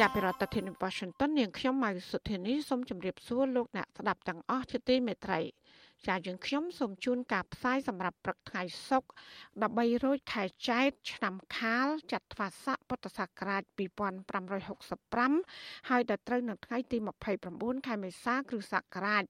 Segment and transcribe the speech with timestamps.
[0.00, 5.40] ចាប់ពីរដ្ឋធានី Washington នាងខ្ញុំម៉ៅសុធានីសូមជម្រាបសួរលោកអ្នកស្ដាប់ទាំងអស់ជាទីមេត្រី
[6.06, 9.08] ចាយើងខ្ញុំសូមជូនការផ្សាយសម្រាប់ព្រឹកថ្ងៃសុក្រ
[9.54, 13.62] 13រោចខែចែកឆ្នាំខាលចត្វាស័កពុទ្ធសករាជ
[14.60, 16.98] 2565ហើយដល់ត្រូវនៅថ្ងៃទី
[17.42, 19.22] 29ខែមេសាគ្រិស្តសករាជ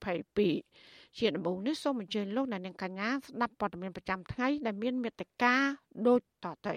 [0.00, 5.54] 2022ជាដំបូងនេះសូមអញ្ជើញលោកអ្នកនាងកញ្ញាស្ដាប់ព័ត៌មានប្រចាំថ្ងៃដែលមានមេត្តា
[6.06, 6.74] ដូចតទៅ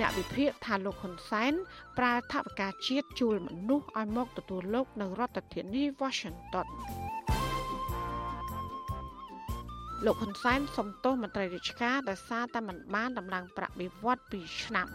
[0.00, 1.52] អ្នកវិភាគថាលោកហ៊ុនសែន
[1.98, 6.66] ប្រើថវិកាជាតិជួលមនុស្សឲ្យមកទទួលលោកនៅរដ្ឋធានី Washington
[10.04, 14.88] លោកហ៊ុនសែនសំទោសមន្ត្រីរាជការដែលសារតែមិនបានដំឡើងប្រាក់បៀវត្ស2ឆ្នាំ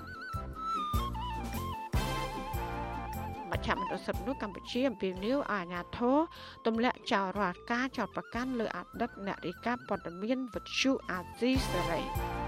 [3.52, 6.18] មជ្ឈមណ្ឌលសិទ្ធិមនុស្សកម្ពុជាអំពាវនាវឲ្យអាជ្ញាធរ
[6.66, 12.42] ទម្លាក់ចោលរាល់ការចោទប្រកាន់លើអតីតអ្នករាយការណ៍ព័ត៌មានវិទ្យុអាស៊ីសេរី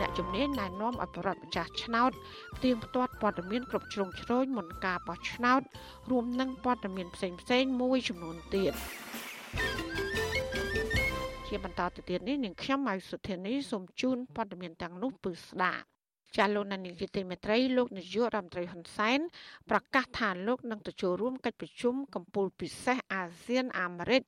[0.00, 2.12] អ្នកជំនាញណែនាំឲ្យប្រដ្ឋម្ចាស់ឆ្នោត
[2.56, 5.60] ផ្ទៀងផ្ទាត់ព័ត៌មានគ្រប់ជ្រុងជ្រោយមុនការបោះឆ្នោត
[6.10, 8.72] រួមនឹងព័ត៌មានផ្សេងផ្សេងមួយចំនួនទៀត
[11.48, 15.84] ជាបន្តទៅទៀតនេះនាងខ្ញុំម៉ៅសុធានីសូមជូនព័ត៌មានទាំងនោះពឺស្ដាប់
[16.36, 19.18] ចាលោកនានីតិមេត្រីលោកនាយករដ្ឋមន្ត្រីហ៊ុនសែន
[19.70, 24.22] ប្រកាសថាលោកនឹងទៅចូលរួមកិច្ចប្រជុំកម្ពុជាពិសេសអាស៊ានអាមេរិក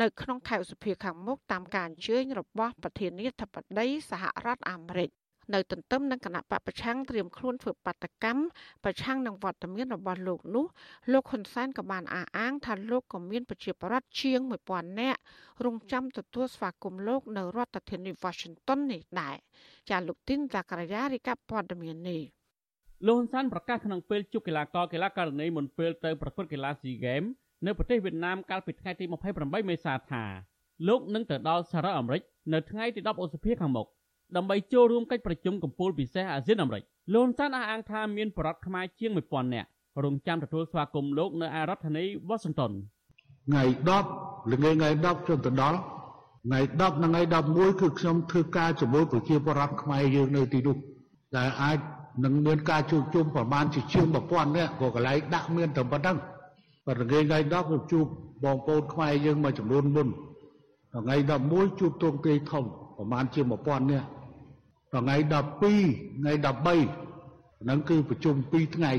[0.00, 5.23] នៅក្នុងខែឧសភាខាងមុខតាមការអញ្ជើញរបស់ប្រធានាធិបតីសហរដ្ឋអាមេរិក
[5.54, 8.42] នៅទន្ទឹមនឹងគណៈបពប្រឆាំងត្រៀមខ្លួនធ្វើបាតកម្ម
[8.84, 10.66] ប្រឆាំងនឹងវត្តមានរបស់លោកនោះ
[11.12, 14.40] លោកហ៊ុនសែនក៏បានអះអាងថាលោកក៏មានប្រជាប្រដ្ឋជាង
[14.70, 15.20] 1000នាក់
[15.64, 19.36] រងចាំទទួលស្វាគមន៍លោកនៅរដ្ឋធានី Washington នេះដែរ
[19.90, 22.22] ចាលោកទីនតាការយារីកាព័ត៌មាននេះ
[23.06, 27.28] លោកហ៊ុនសែនប្រកាសក្នុងពេលជួបកីឡាករកីឡាករនីមុនពេលទៅប្រកួតកីឡា SEA Games
[27.66, 29.04] នៅប្រទេសវៀតណាមកាលពីថ្ងៃទី
[29.36, 30.24] 28មេសាថា
[30.88, 32.22] លោកនឹងទៅដល់សហរដ្ឋអាមេរិក
[32.52, 33.86] នៅថ្ងៃទី10ឧសភាខាងមុខ
[34.36, 36.82] ដើម្បីចូលរួមកិច្ចប្រជុំកំពូលពិសេសអាស៊ានអាមេរិក
[37.14, 39.68] លោកហ៊ុនសែនអះអាងថាមានបរិវត្តខ្មែរជាង1000នាក់
[40.04, 42.72] រងចាំទទួលស្វាគមន៍លោកនៅឯរដ្ឋធានី Washington
[43.46, 43.62] ថ្ងៃ
[44.08, 45.78] 10ល្ងាចថ្ងៃ10ខ្ញុំទៅដល់
[46.44, 50.76] ថ្ងៃ10និងថ្ងៃ11គឺខ្ញុំធ្វើការជាមួយប្រជាពលរដ្ឋខ្មែរយើងនៅទីនោះ
[51.36, 51.78] ដែលអាច
[52.24, 56.16] នឹងមានការជួបជុំប្រមាណជាជាង1000នាក់ក៏កន្លែងដាក់មានតែប៉ុណ្ណឹង
[56.86, 58.06] ប៉ុន្តែថ្ងៃថ្ងៃ10ខ្ញុំជួប
[58.44, 60.08] បងប្អូនខ្មែរយើងមួយចំនួនមុន
[60.92, 61.16] ថ្ងៃ
[61.48, 62.64] 11ជួបទងទាយធំ
[62.96, 64.06] ប្រមាណជា1000នាក់
[65.02, 68.92] ថ្ងៃ12ថ្ងៃ13ហ្នឹងគឺប្រជុំ2ថ្ងៃ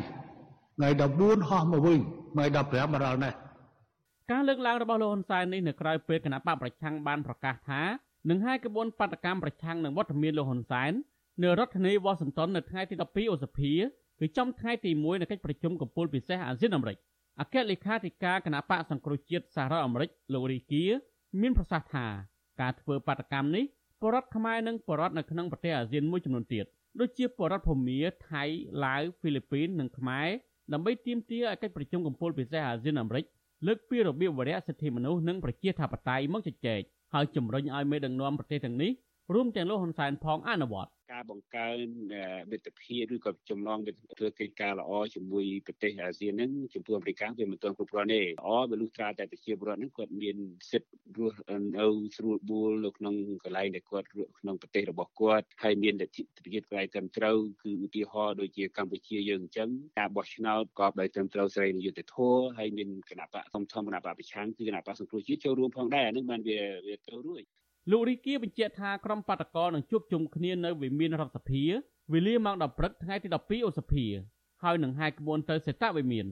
[0.78, 0.90] ថ្ងៃ
[1.20, 2.00] 14ហោះមកវិញ
[2.34, 3.34] ថ្ងៃ15មកដល់នេះ
[4.32, 7.82] ការលើកឡើងរបស់លោកហ៊ុនសែននេះនៅក្រៅពេលគណៈបកប្រឆាំងបានប្រកាសថា
[8.30, 10.92] នឹងហាយក្បួនបាតកម្មប្រឆាំងនឹងវត្តមានលោកហ៊ុនសែន
[11.44, 13.74] នៅរដ្ឋធានីវ៉ាស៊ីនតោននៅថ្ងៃទី12ឧសភា
[14.20, 16.98] គឺចំថ្ងៃទី1នៃកិច្ចប្រជុំកំពូលពិសេសអាស៊ានអាមេរិក
[17.40, 20.84] អគ្គលេខាធិការគណៈបកសង្គ្រោះជាតិសហរដ្ឋអាមេរិកលោករីគៀ
[21.42, 22.06] មានប្រសាសន៍ថា
[22.62, 23.66] ការធ្វើបាតកម្មនេះ
[24.06, 26.66] បរដ្ឋខ្មែរនិងបរដ្ឋនៅក្នុងប្រទេសអាស៊ានមួយចំនួនទៀត
[27.00, 28.00] ដូចជាបរដ្ឋភូមា
[28.30, 28.44] ថៃ
[28.86, 30.28] ឡាវហ្វីលីពីននិងខ្មែរ
[30.74, 33.26] ដើម្បីទាមទារឲ្យកិច្ចប្រជុំកំពូលពិសេសអាស៊ានអាមេរិក
[33.68, 36.82] លើកពីរបៀបវរៈសិទ្ធិមនុស្សនិងប្រជាធិបតេយ្យមកជជែក
[37.14, 38.92] ហើយជំរុញឲ្យមេដឹកនាំប្រទេសទាំងនេះ
[39.34, 41.78] រួមទាំងលោកហ៊ុនសែនផងអនុវត្ត ការបង្កើន
[42.52, 43.80] មិត្តភាពឬក៏ចំណង
[44.20, 50.38] ធ្វើកិច្ចការល្អជាមួយប្រទេសអាស៊ានហ្នឹងចំពោះអាមេរិកវាមិនទាន់គ្រប់គ្រាន់ទេល្អវាលុះត្រាតែប្រជាពលរដ្ឋហ្នឹងគាត់មាន
[50.72, 51.40] សិទ្ធិរស់
[51.78, 51.86] នៅ
[52.18, 67.44] ស្រួលបួលនៅក្នុងកន្លែងដែលគាត់រស់ក្នុងប្រទេសរបស់គាត់ហើយមានលទ្ធិប្រជាធិបតេយ្យត្រឹមត្រូវគឺឧទាហរណ៍ដូចជាកម្ពុជាយើងអញ្ចឹងការបោះឆ្នោតក៏ដោយត្រឹមត្រូវសេរីនិយុត្តិធម៌ហើយមានគណៈបកធំធំគណៈបកប្រឆាំងគឺគណៈបកសង្គ្រោះជាតិចូលរួមផងដែរអានឹងបានវាវាទៅរួច
[67.92, 71.64] លោករីគាបញ្ជាក់ថាក្រុមបាតកោនឹងជួបជុំគ្នានៅវិមានរដ្ឋសភា
[72.14, 74.06] វេលាម៉ោង10ព្រឹកថ្ងៃទី12ឧសភា
[74.64, 76.26] ហើយនឹងហាយក្បួនទៅសេតវិមាន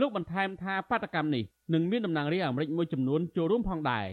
[0.00, 1.44] លោកបន្ថែមថាបាតកម្មនេះ
[1.74, 4.06] នឹងមានតំណាងរាស្ត្រអាមេរិកមួយចំនួនចូលរួមផងដែរ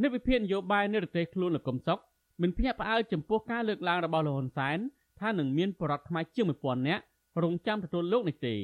[0.00, 1.98] អ្នកវិភាគនយោបាយនៅប្រទេសខ្លួនលោកកឹមសុខ
[2.42, 4.78] មិនភ្ញាក់ផ្អើលចំពោះការលើកឡើងរបស់លោកហ៊ុនសែន
[5.20, 7.02] ថានឹងមានបរិវត្តខ្មែរជាង1000នាក់
[7.42, 8.54] រងចាំទទួលលោកនេះទេ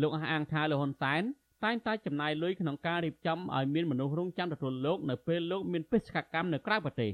[0.00, 1.22] លោកអះអាងថាលោកហ៊ុនសែន
[1.64, 7.10] តែងតែចំណាយលុយក្នុងការរៀបចំឲ្យមានមនុស្សរងចាំទទួលលោកនៅពេលលោកមានបេសកកម្មនៅក្រៅប្រទេស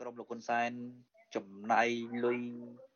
[0.00, 0.70] ក្រុមលោកហ៊ុនសែន
[1.36, 1.88] ចំណាយ
[2.24, 2.40] លុយ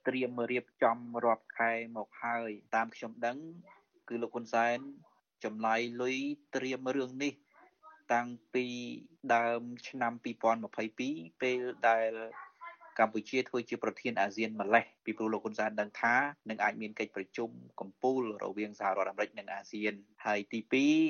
[0.07, 3.39] ត្រៀមរៀបចំរាប់ខែមកហើយ តាមខ្ញុំដឹង
[4.09, 4.79] គឺលោកហ៊ុនសែន
[5.45, 6.17] ចំណាយលុយ
[6.57, 7.33] ត្រៀមរឿងនេះ
[8.13, 8.67] តាំងពី
[9.35, 10.13] ដើមឆ្នាំ
[10.77, 12.11] 2022ពេលដែល
[12.99, 16.15] កម្ពុជាធ្វើជាប្រធានអាស៊ានម្លេះពីព្រោះលោកហ៊ុនសែនដឹងថា
[16.49, 17.51] នឹងអាចមានកិច្ចប្រជុំ
[17.81, 19.95] កម្ពុជារវាងសហរដ្ឋអាមេរិកនិងអាស៊ាន
[20.27, 20.61] ហើយទី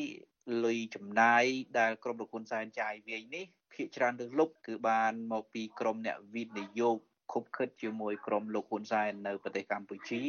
[0.07, 1.45] 2លុយចំណាយ
[1.79, 6.99] ដែលក្រុមលោកហ៊ុនសែនចាយវាយនេះ ភាគច្រើនលើសលប់គឺបានមកពីក្រុមអ្នកវិនិយោគ
[7.33, 10.23] ខុបខិតជាមួយក្រុមលោកហ៊ុនសែននៅប្រទេសកម្ពុជា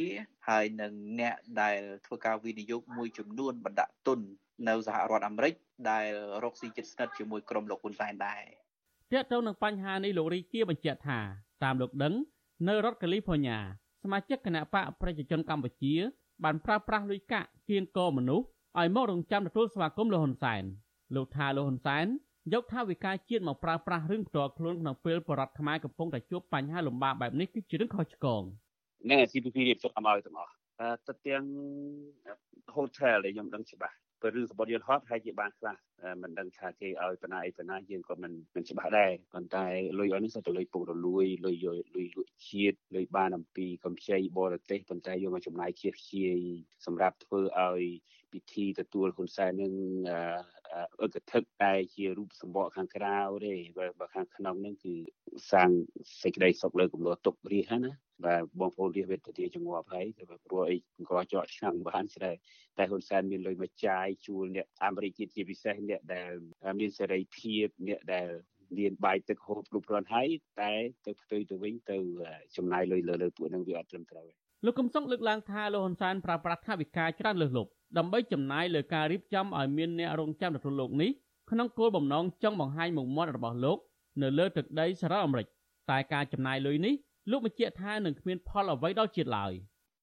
[0.49, 4.19] ហើយនឹងអ្នកដែលធ្វើការវិនិយោគមួយចំនួនបណ្ដាក់ទុន
[4.67, 5.53] នៅសហរដ្ឋអាមេរិក
[5.91, 6.07] ដែល
[6.43, 8.43] រកស៊ីជិតស្និទ្ធជាមួយក្រុមលោកហ៊ុនសែនដែរ
[9.11, 11.19] ទាក់ទងនឹងបញ្ហានេះលោករីជាបញ្ជាក់ថា
[11.63, 12.13] តាមលោកដឹង
[12.67, 13.59] នៅរដ្ឋកាលីហ្វ័រញ៉ា
[14.03, 15.93] សមាជិកគណៈបកប្រជាជនកម្ពុជា
[16.43, 18.45] បានប្រើប្រាស់លុយកាក់គៀងកមនុស្ស
[18.79, 20.63] ឲ្យមករងចាំទទួលស្វាគមន៍លោកហ៊ុនសែន
[21.15, 22.05] លោកថាលោកហ៊ុនសែន
[22.53, 28.41] យកថាវិការជាតិមកប្រើប្រាស់រឿងផ្ទាល់ខ្លួនក្នុងពេលបរដ្ឋខ្មែរកំពុងតែជួបបញ្ហាលំបាកបែបនេះគឺជារឿងខុសឆ្គង
[29.09, 30.53] នឹង CPP រៀបចំឲ្យទាំងអស់
[31.07, 31.43] ទៅទាំង
[32.75, 35.75] hotel ដែលខ្ញុំដឹងច្បាស់ ព្រោះរឿងសម្បត្តិយន្តហត់ហើយជាបានខ្លះ
[36.21, 39.65] មិនដឹងថាគេឲ្យបណ្ណាអីបណ្ណាយើងក៏មិនមិនច្បាស់ដែរប៉ុន្តែ
[39.99, 41.55] លុយអស់នេះសុទ្ធតែលុយពុករលួយលុយ
[41.95, 46.37] លុយលុយជាតិលុយបានអំពីកំខ្ចីបរទេសប៉ុន្តែយកមកចំណាយជាខ្ជាយ
[46.85, 47.83] សម្រាប់ធ្វើឲ្យ
[48.31, 49.73] ពិធីទទួលហ៊ុនសែននឹង
[51.01, 53.53] អឹកធឹកតែជារូបសម្បកខាងក្រៅទេ
[53.99, 54.93] បើខាងក្នុងនឹងគឺ
[55.51, 55.69] សាង
[56.21, 62.35] សេចក្តីសុខលើកំណត់ទុករាជហ្នឹងណា បាទបងប្អូនរាជវេទទាជាងាប់ហើយតែព្រោះអីអង្គចកឆ្នាំបានស្ដែរ
[62.77, 66.31] តែហ៊ុនសែនមានលុយមកចាយជួលអ្នកអាមេរិកជាពិសេសអ្នកដែល
[66.79, 68.27] មានសេរីភាពអ្នកដែល
[68.77, 70.27] មានបាយទឹកហូបគ្រប់គ្រាន់ហើយ
[70.61, 70.71] តែ
[71.05, 71.97] ទៅផ្ទុយទៅវិញទៅ
[72.57, 74.33] ចំណាយលុយលើលើពួកនឹងវាអត់ត្រឹមត្រូវទេ
[74.65, 81.11] លោកកំសុងលើកឡើងថាលោកហ៊ុនសែនប្រើប្រាស់ថាវិការច្រើនលើសលប់ដើម្បីចំណាយលើការរៀបចំឲ្យមានអ្នករងចាំទទួលលោកនេះ
[81.51, 83.77] ក្នុងគោលបំណងចង់បង្ហាញមុខមាត់របស់លោក
[84.21, 85.47] នៅលើទឹកដីសហរដ្ឋអាមេរិក
[85.91, 86.93] តែការចំណាយលុយនេះ
[87.31, 89.53] លោកបញ្ជាក់ថានឹងគ្មានផលអ្វីដល់ជាតិឡើយ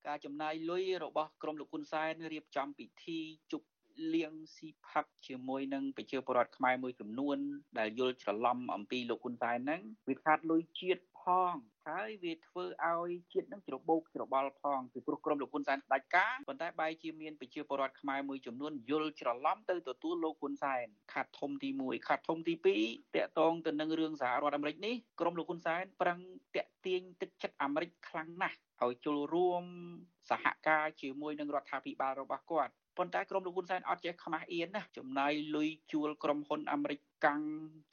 [0.08, 3.18] ការចំណាយលុយរបស់ក្រមលោកហ៊ុនសែនរៀបចំពិធី
[3.52, 3.68] ជប់
[4.14, 7.36] លៀងស៊ីផាត់ជាមួយនឹងប្រជាពលរដ្ឋខ្មែរមួយចំនួន
[7.78, 11.52] ដែលយល់ច្រឡំអំពីលោកហ៊ុនសែនហ្នឹងវាខាតលុយជាតិ ផង
[11.88, 22.54] ហើយវាធ្វើឲ្យជាតិនឹងច្របូកច្របល់ផងពីព្រោះក្រុមលោកហ៊ុនសែនផ្ដាច់ការប៉ុន្តែបែរជាមានប្រជាពលរដ្ឋខ្មែរមួយចំនួនយល់ច្រឡំទៅទទួលលោកហ៊ុនសែនខាត់ធំទី1ខាត់ធំទី
[22.84, 26.18] 2តាក់ទងទៅនឹងរឿងសហរដ្ឋអាមេរិកនេះក្រុមលោកហ៊ុនសែនប្រឹង
[26.56, 29.62] តាក់ទាញទឹកចិត្តអាមេរិកខ្លាំងណាស់ឲ្យចូលរួម
[30.30, 37.40] សហការជាមួយនឹងរដ្ឋាភិបាលរបស់គាត់ ប៉ុន្តែក្រុមលោកហ៊ុនសែនអត់ចេះខ្មាស់អៀនណាចំណាយលុយជួលក្រុមហ៊ុនអាមេរិកកាំង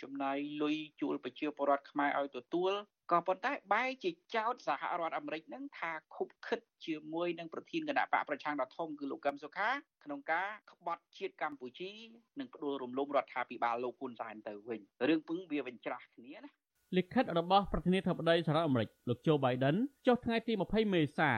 [0.01, 2.71] ចំណាយលុយជួលប្រជាពលរដ្ឋខ្មែរឲ្យទទួល
[3.11, 9.69] ក៏ប៉ុន្តែបែរជាចោទសហរដ្ឋអាមេរិកនឹងថាខុបខិតជាមួយនឹងប្រធានគណៈបកប្រឆាំងដ៏ធំគឺលោកកឹមសុខា
[10.03, 11.91] ក្នុងការក្បត់ជាតិកម្ពុជា
[12.39, 16.51] និងផ្ដួលរំលំរដ្ឋាភិបាលលោកហ៊ុនសែនទៅវិញរឿងពឹងវាវិញច្រាស់គ្នាណា
[16.97, 19.75] លិខិតរបស់ប្រធានាធិបតីសហរដ្ឋអាមេរិកលោកโจ Biden
[20.07, 21.31] ចុះថ្ងៃទី20មេសា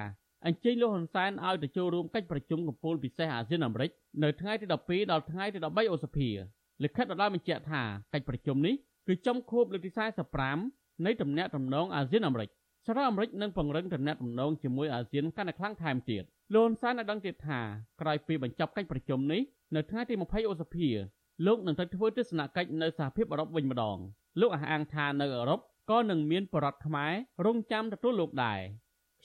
[0.46, 3.92] អញ្ជើញលោកហ៊ុនសែនឲ្យទៅចូលរួមកិច្ចប្រជុំកំពូលពិសេសអាស៊ានអាមេរិក
[4.24, 6.30] នៅថ្ងៃទី12ដល់ថ្ងៃទី13ឧសភា
[6.84, 7.82] លិខិតដដែលបញ្ជាក់ថា
[8.14, 8.76] កិច្ចប្រជុំនេះ
[9.08, 9.92] គឺចំខួបលើកទី
[10.48, 12.50] 45នៃទំនាក់ទំនងអាស៊ានអាមេរិក
[12.86, 16.24] សហរដ្ឋអាមេរិកនឹងពង្រឹងទំនាក់ទំនងជាមួយអាស៊ានកាន់តែខ្លាំងថែមទៀត
[16.54, 17.60] លោកហ៊ុនសែនបានដឹងទៀតថា
[18.02, 19.42] ក្រោយពីបញ្ចប់កិច្ចប្រជុំនេះ
[19.76, 20.90] នៅថ្ងៃទី20ឧសភា
[21.46, 23.98] លោកនឹងទៅធ្វើទស្សនកិច្ចនៅសហភាពអឺរ៉ុបវិញម្ដង
[24.40, 25.60] លោកអះអាងថានៅអឺរ៉ុប
[25.90, 27.14] ក៏នឹងមានបរិវត្តខ្មែរ
[27.46, 28.60] រងចាំទទួលលោកដែរ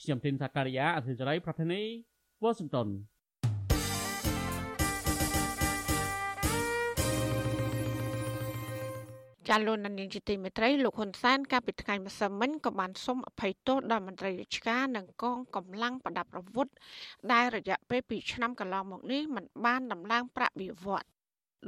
[0.01, 1.81] ខ្ញុំទីនសាការីយ៉ាអសិរ័យប្រធានី
[2.43, 2.89] វ៉ាស៊ីនតោន
[9.47, 16.67] ចាលោកនាយកទីមេត្រីលោកហ៊ុនសែនកាលពីថ្ងៃម្សិលមិញក៏បានសុំអភ័យទោសដល់មន្ត្រីរាជការនិងកងកម្លាំងប្រដាប់អាវុធ
[17.31, 21.16] ដែលរយៈពេល2ឆ្នាំកន្លងមកនេះមិនបានដំឡើងប្រាក់បៀវត្ស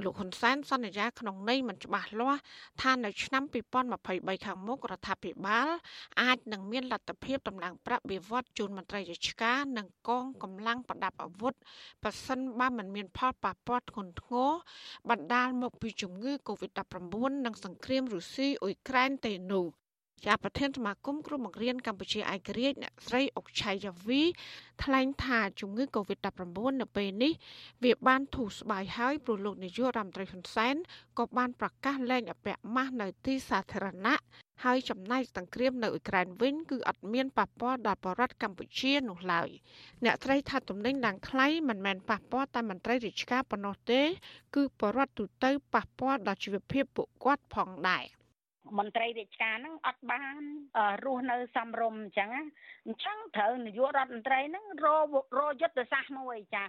[0.03, 2.41] លោកហ៊ុនសែនសន្យាក្នុងន័យមិនច្បាស់លាស់
[2.81, 3.43] ថានៅឆ្នាំ
[3.93, 5.69] 2023ខាងមុខរដ្ឋាភិបាល
[6.21, 11.53] អាចនឹងមានលទ្ធភាពតម្លើងប្រាក់បៀវត្សជូនមន្ត្រីរាជការនិងកងកម្លាំងប្រដាប់អាវុធ
[12.03, 14.51] ប៉ះសិនបើមិនមានផលប៉ះពាល់ធ្ងន់ធ្ងរ
[15.09, 19.65] បណ្ដាលមកពីជំងឺ Covid-19 និងសង្គ្រាមរុស្ស៊ីអ៊ុយក្រែនទេនោះ
[20.25, 24.21] ជាប្រធានសមាគមគ្រូបង្រៀនកម្ពុជាឯករាជ្យអ្នកស្រីអុកឆៃយ៉ាវី
[24.83, 26.49] ថ្លែងថាជំងឺ Covid-19
[26.81, 27.33] នៅពេលនេះ
[27.83, 30.75] វាបានធូរស្បើយហើយព្រោះលោកនាយករដ្ឋមន្ត្រីហ៊ុនសែន
[31.19, 34.19] ក៏បានប្រកាសលែងអពាក់ម៉ាស់នៅទីសាធារណៈ
[34.65, 39.49] ហើយចំណែកសង្គ្រាមនៅអ៊ុយក្រែនវិញគឺអត់មានប៉ះពាល់ដល់ប្រជារដ្ឋកម្ពុជានោះឡើយ
[40.05, 44.01] អ្នកត្រីថាទំនិញឡើងថ្លៃមិនមែនប៉ះពាល់តែមន្ត្រីរាជការប៉ុណ្ណោះទេ
[44.55, 48.18] គឺប្រជារដ្ឋទូទៅប៉ះពាល់ដល់ជីវភាពពួកគាត់ផងដែរ
[48.77, 50.41] មន្ត្រីរាជការហ្នឹងអត់បាន
[51.05, 52.29] រស់នៅសំរុំអញ្ចឹង
[52.85, 54.87] អញ្ចឹងត្រូវនាយករដ្ឋមន្ត្រីហ្នឹងរ
[55.39, 56.63] រយុទ្ធសាស្ត្រមួយចា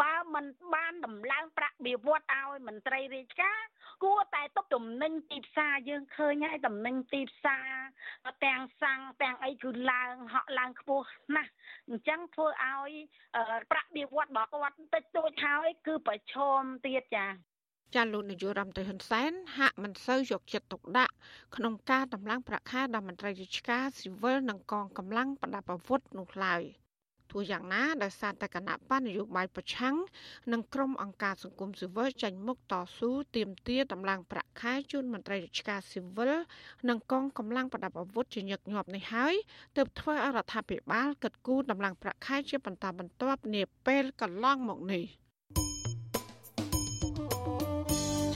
[0.00, 0.44] បើមិន
[0.74, 3.58] បានដំឡើងប្រាក់បៀវត្សឲ្យមន្ត្រីរាជការ
[4.04, 7.68] គួរតែទុកទំនិញទីផ្សារយើងឃើញហើយទំនិញទីផ្សារ
[8.44, 11.06] ទាំងសាំងទាំងអីគឺឡើងហក់ឡើងខ្ពស់
[11.36, 11.50] ណាស់
[11.88, 12.90] អញ្ចឹងធ្វើឲ្យ
[13.70, 17.26] ប្រាក់បៀវត្សរបស់គាត់តិចតួចហើយគឺប្រឈមទៀតចា
[17.94, 21.14] ចាលោកនាយករដ្ឋមន្ត្រីហ៊ុនសែនហាក់មិនសូវយកចិត្តទុកដាក់
[21.56, 26.62] ក្នុងការតម្លើងប្រាក់ខែដល់មន្ត្រីរាជការស៊ីវិលនិងកងកម្លាំងប្រដាប់អាវុធនោះឡើយ
[27.30, 29.96] ទោះយ៉ាងណាដោយសារតែគណៈបញ្ញយោបាយប្រឆាំង
[30.52, 36.32] និងក្រុមអង្គការសង្គមស៊ីវិលចាញ់មុខតស៊ូទាមទារតម្លើងប្រាក់ខែជូនមន្ត្រីរាជការស៊ីវិល
[36.88, 39.34] និងកងកម្លាំងប្រដាប់អាវុធជាញឹកញាប់នេះហើយ
[39.76, 45.06] ទើបធ្វើឲ្យរដ្ឋាភិបាលកិត្តគូតម្លើងប្រាក់ខែជាបន្តបន្ទាប់នាពេលកន្លងមកនេះ។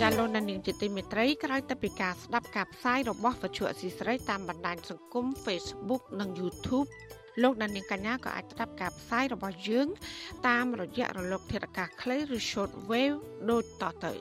[0.02, 6.88] ចាលោកនាងជាទីមេត្រីក្រោយទៅពីការស្ដាប់ការផ្សាយរបស់វិទ្យុអសីស្រីតាមបណ្ដាញសង្គម Facebook និង YouTube
[7.42, 9.88] លោកនាងកញ្ញាក៏អាចស្ដាប់ការផ្សាយរបស់យើង
[10.48, 13.18] តាមរយៈរលក ធាតុអាកាសខ្លីឬ Short Wave
[13.50, 14.12] ដូចតទៅ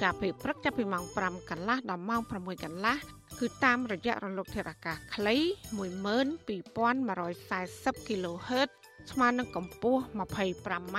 [0.00, 2.32] ចាប់ពីព្រឹកចាប់ពីម៉ោង5កន្លះដល់ម៉ោង6
[2.64, 2.96] កន្លះ
[3.40, 5.36] គឺតាមរយៈរលកធាតុអាកាសខ្លី
[5.78, 8.68] 12140 kHz
[9.10, 10.98] ស្មើនឹងកម្ពស់ 25m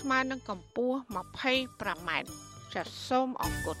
[0.00, 2.10] ស្មើនឹងកម្ពស់ 25m
[2.74, 3.78] ចាសសូមអរគុណ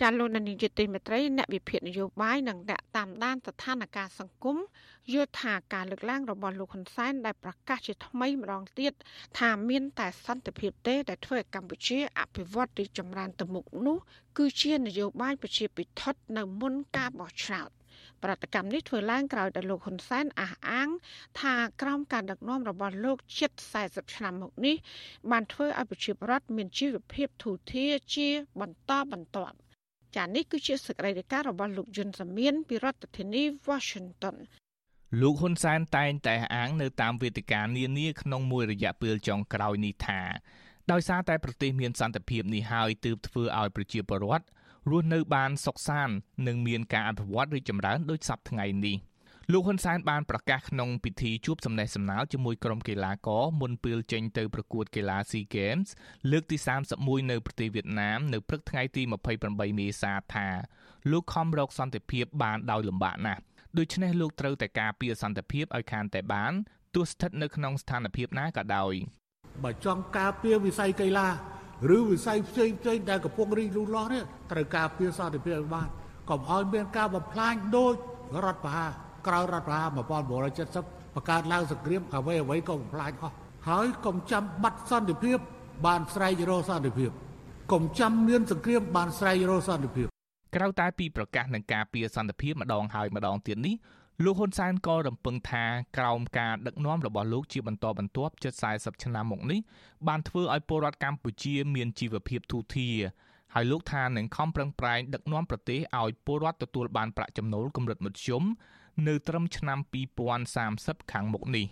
[0.00, 4.56] ចាលោកនានីជាទីមេត្រីអ្នកវិភាគនយោបាយនិងអ្នកតាមដានស្ថានភាពសង្គម
[5.12, 8.92] យល់ថាការលើកឡើងរបស់លោកហ៊ុនសែនដែលប្រកាសជាថ្មីម្ដងទៀត
[9.38, 13.96] ថាមានតែសន្តិភាពទេដែលធ្វើឲ្យកម្ពុជាអភិវឌ្ឍរីកចម្រើនទៅមុខនោះ
[14.38, 16.02] គឺជានយោបាយប្រជាពិធ
[16.36, 17.70] នៅមុនការបោះឆ្នោត
[18.24, 20.88] ប្រតិកម្មនេះធ្វើឡើងក្រោយដែលលោកហ៊ុនសែនអះអាង
[21.40, 23.52] ថាក្រោមការដឹកនាំរបស់លោកជិត
[23.84, 24.76] 40ឆ្នាំមកនេះ
[25.30, 28.28] បានធ្វើឲ្យប្រជាពលរដ្ឋមានជីវភាពធូរធារជា
[28.60, 29.56] បន្តបន្ទាប់
[30.16, 34.36] ចានេះគឺជាសេចក្តីរាយការណ៍របស់លោកយុនសាមៀនពីរដ្ឋធានី Washington
[35.20, 40.20] លោកហ៊ុនសែនតែងតែអាងនៅតាមវេទិកានានាក្នុងមួយរយៈពេលចុងក្រោយនេះថា
[40.92, 44.46] ដោយសារតែប្រទេសមានសន្តិភាពនេះហើយទើបធ្វើឲ្យប្រជាពលរដ្ឋ
[44.90, 46.14] រស់នៅបានសុខសាន្ត
[46.46, 48.96] និងមានការអភិវឌ្ឍរីកចម្រើនដូចសពថ្ងៃនេះ
[49.52, 55.88] លោកហ៊ុនសែនបានប្រកាសក្នុងពិធីជួបសំណេះសំណាលជាមួយក្រុមកីឡាករមុនពេលចេញទៅប្រកួតកីឡា SEA Games
[56.30, 56.56] លើកទី
[56.94, 59.02] 31នៅប្រទេសវៀតណាមនៅព្រឹកថ្ងៃទី
[59.40, 60.48] 28មេសាថា
[61.10, 63.42] លោកខំរកសន្តិភាពបានដោយលំបាកណាស់
[63.78, 66.52] ដូច្នេះលោកត្រូវតែការពារសន្តិភាពឲ្យខានតែបាន
[66.94, 68.94] ទោះស្ថិតនៅក្នុងស្ថានភាពណាក៏ដោយ
[69.64, 71.28] បើចង់ការពារវិស័យកីឡា
[71.96, 74.22] ឬវិស័យផ្សេងផ្សេងដែលកំពុងរីកលូតលាស់នេះ
[74.52, 75.88] ត្រូវការពារសន្តិភាពឲ្យបាន
[76.30, 77.94] កុំឲ្យមានការបំផ្លាញដូច
[78.44, 78.90] រដ្ឋប្រហារ
[79.26, 79.88] ក្រោយរដ្ឋប្រហារ
[80.52, 83.34] 1970បង្កើតឡើងសង្គ្រាមអ្វីអ្វីក៏បំផ្លាញអស់
[83.68, 85.38] ហើយកុំចាំបាត់សន្តិភាព
[85.86, 87.10] បានស្រែករកសន្តិភាព
[87.72, 90.06] កុំចាំមានសង្គ្រាមបានស្រែករកសន្តិភាព
[90.56, 93.74] ក្រៅតែពីប្រកាសនឹងការពារសន្តិភាពម្ដងហើយម្ដងទៀតនេះ
[94.24, 95.64] លោកហ៊ុនសែនក៏រំពឹងថា
[95.98, 99.60] ក្រោមការដឹកនាំរបស់លោកជាបន្តបន្ទាប់ជិត40ឆ្នាំមកនេះ
[100.08, 102.96] បានធ្វើឲ្យពលរដ្ឋកម្ពុជាមានជីវភាពធូរធារ
[103.54, 108.42] ហើយលោកថានឹងខំប្រឹងប្រែងដឹកនាំប្រទេសឲ្យពលរដ្ឋទទួលបានប្រាក់ចំណូលកម្រិតមធ្យម
[109.08, 109.78] នៅត្រឹមឆ្នាំ
[110.44, 111.66] 2030ខាងមុខនេះ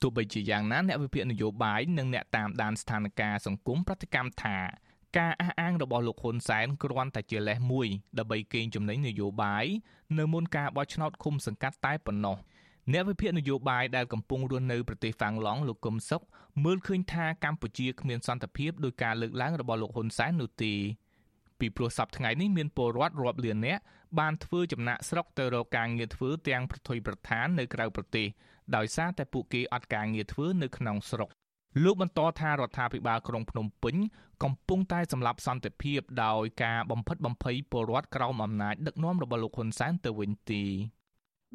[0.00, 4.58] ទោះបីជាយ៉ាងណាអ្នកវិភាគនយោបាយនិងអ្នកតាមដានស្ថានភាពសង្គមប្រតិកម្មថា
[5.18, 7.86] ការអះអាងរបស់លោកហ៊ុនសែនគ្រាន់តែជាលេសមួយ
[8.18, 9.66] ដើម្បីកេងចំណេញនយោបាយ
[10.18, 12.36] នៅមុនការបោះឆ្នោតឃុំសង្កាត់តែប៉ុណ្ណោះ
[12.92, 16.22] អ្នកវិភាគនយោបាយដែលកំពុងរស់នៅប្រទេសហ្វាំងឡង់លោកកឹមសុខ
[16.64, 20.74] មើលឃើញថាកម្ពុជាគ្មានសន្តិភាពដោយការលើកឡើងរបស់លោកហ៊ុនសែននោះទេ
[21.58, 23.82] ពីព្រោះសប្តាហ៍ថ្ងៃនេះមានពលរដ្ឋរាប់លាននាក់
[24.18, 28.26] បានធ្វើចំណាក់ស្រុកទៅរកការងារធ្វើទាំងប្រថុយប្រឋាននៅក្រៅប្រទេស
[28.76, 31.28] ដោយសារតែពួកគេអត់ការងារធ្វើនៅក្នុងស្រុក
[31.84, 33.96] លោកបន្តថារដ្ឋាភិបាលក្រុងភ្នំពេញ
[34.42, 40.62] កំពុងតែសម្លាប់សន្តិភាពដោយការបំផិតបំភ័យពលរដ្ឋក្រោមអំណាចដឹកនាំរបស់លោកហ៊ុនសែនទៅវិញទេ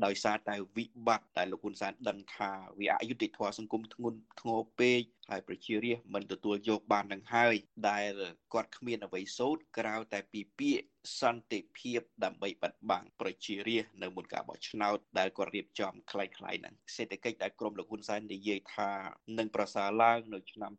[0.05, 7.55] ដោយសារតែវិបត្តិដែលលោកហ៊ុនសែនដឹងថាវាអយុត្តិធម៌សង្គមធ្ងន់ធ្ងរពេកហើយប្រជារាស្ត្រមិនទទួលយកបាននឹងហើយ
[7.89, 8.11] ដែល
[8.53, 10.85] គាត់គ្មានអ្វីសូត្រក្រៅតែពីពាក្យ
[11.20, 18.90] សន្តិភាពដើម្បីបាត់បង់ប្រជារាស្ត្រនៅមុនការបោះឆ្នោតដែលគាត់រៀបចំคล้ายៗហ្នឹងសេដ្ឋកិច្ចដែលក្រមលោកហ៊ុនសែននិយាយថា
[19.38, 20.72] នឹងប្រសើរឡើងនៅឆ្នាំ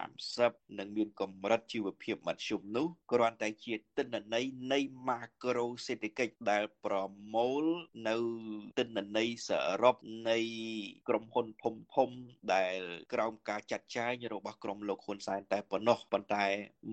[0.00, 6.96] 2030នឹងមានកម្រិតជីវភាពមធ្យមនោះគ្រាន់តែជាទិន្នន័យនៃម៉ាក្រូសេដ្ឋកិច្ចដែលប្រ
[7.34, 7.64] មូល
[8.08, 8.16] នៅ
[8.78, 9.50] ទិន្នន័យស
[9.82, 9.96] រុប
[10.30, 10.38] នៃ
[11.08, 12.10] ក្រុមហ៊ុនធំធំ
[12.54, 12.78] ដែល
[13.12, 16.46] ក្រោមការចាត់ចែងរបស់ក្រុមលោកហ៊ុនសែនតែប៉ុណ្ណោះប៉ុន្តែ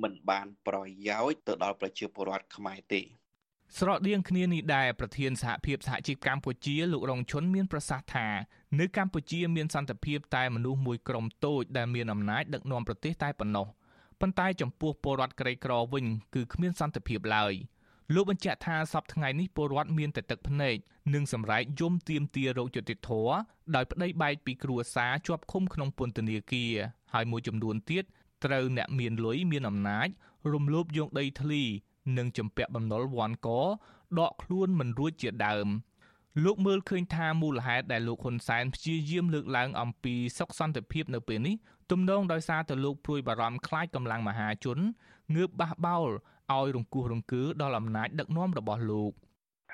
[0.03, 0.77] មិនបានប្រ
[1.07, 3.02] យោជន៍ទៅដល់ប្រជាពលរដ្ឋ ខ្មែរទេ
[3.78, 8.26] ស្រដៀងគ្នានេះដែរប្រធានសហភាពសហជីពកម្ពុជាលោករងឈុនមានប្រសាសន៍ថា
[8.80, 13.66] នៅកម្ពុជាមានសន្តិភាពតែមនុស្សមួយក្រុមតូចដែលមានអំណាចដឹកនាំប្រទេសតែប៉ុណ្ណោះ
[14.20, 17.52] ប៉ុន្តែចំពោះពលរដ្ឋក្រីក្រវិញគឺគ្មានសន្តិភាពឡើយ
[18.14, 20.76] លោកបញ្ជាក់ថាសប្តាហ៍ថ្ងៃនេះពលរដ្ឋមានតែទឹកភ្នែក
[21.14, 23.10] និងសម្រែកយំទៀមទារោគយុតិធធ
[23.74, 26.74] ដោយប្តីបែកពីគ្រួសារជាប់ឃុំក្នុងពន្ធនាគារ
[27.12, 28.04] ហើយមួយចំនួនទៀត
[28.44, 30.08] ត្រូវអ្នកមានលុយមានអំណាច
[30.52, 31.62] រំលោភយកដីធ្លី
[32.18, 33.48] និងចម្ពាក់បំណុលវ៉ាន់ក
[34.18, 35.68] ដកខ្លួនមិនរួចជាដើម
[36.44, 41.54] លោកមើលឃើញថាមូលហេតុដែលលោកហ៊ុនសែនព្យាយាមលើកឡើងអំពីសុខសន្តិភាពនៅពេលនេះ
[41.90, 44.78] ទំនងដោយសារតែលោកព្រួយបារម្ភខ្លាចកម្លាំងមហាជន
[45.34, 46.08] ងើបបះបោល
[46.52, 49.12] ឲ្យរង្គោះរង្គើដល់អំណាចដឹកនាំរបស់លោក។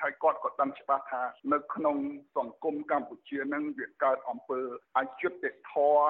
[0.01, 1.23] ហើយគាត់ក៏ ដឹងច្បាស់ថា
[1.53, 1.97] នៅក្នុង
[2.37, 4.61] សង្គមកម្ពុជានឹងវាកើតអំពើ
[4.97, 6.09] អយុត្តិធម៌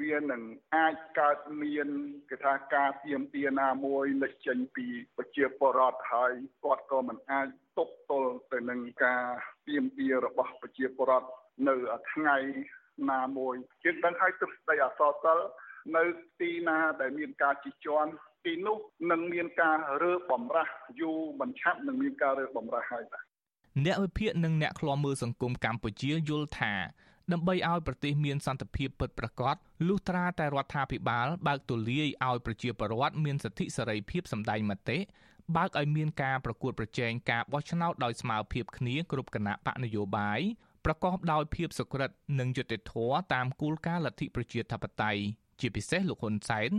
[0.00, 0.42] វានឹង
[0.76, 1.88] អាចកើតមាន
[2.30, 4.86] គេថាការទៀមទាណាមួយលេចចេញពី
[5.16, 6.32] ប្រជាពលរដ្ឋហើយ
[6.64, 9.24] គាត់ក៏មិនអាចទប់ទល់ទៅនឹងការ
[9.68, 11.28] ទៀមទារបស់ប្រជាពលរដ្ឋ
[11.68, 11.74] នៅ
[12.12, 12.36] ថ្ងៃ
[13.10, 15.38] ណាមួយយើងដឹងហើយទស្សន័យអសរសិល
[15.96, 16.04] នៅ
[16.40, 18.10] ទីណាដែលមានការជិះជាន់
[18.44, 18.78] ទីនោះ
[19.10, 23.27] នឹងមានការរើបំរាស់យូរមិនឆាប់នឹងមានការរើបំរាស់ហើយបាទ
[23.84, 26.74] អ្នកវិភាគនិងអ្នកឃ្លាំមើលសង្គមកម្ពុជាយល់ថា
[27.32, 29.56] ដើម្បីឲ្យប្រទេសមានសន្តិភាពពិតប្រាកដ
[29.88, 34.98] លុះត្រាតែរដ្ឋាភិបាលបើកទូលាយឲ្យប្រជាពលរដ្ឋមានសិទ្ធិសេរីភាពសម្ដែងមតិ
[35.56, 40.40] បើកឲ្យមានការប្រកួតប្រជែងការបោះឆ្នោតដោយស្មើភាពគ្នាគ្រប់គណៈបកនយោបាយ
[40.84, 45.20] ប្រកបដោយភាពសុក្រិតនិងយុត្តិធម៌តាមគោលការណ៍លទ្ធិប្រជាធិបតេយ្យ
[45.60, 46.70] ជាពិសេសលោកហ៊ុនសែន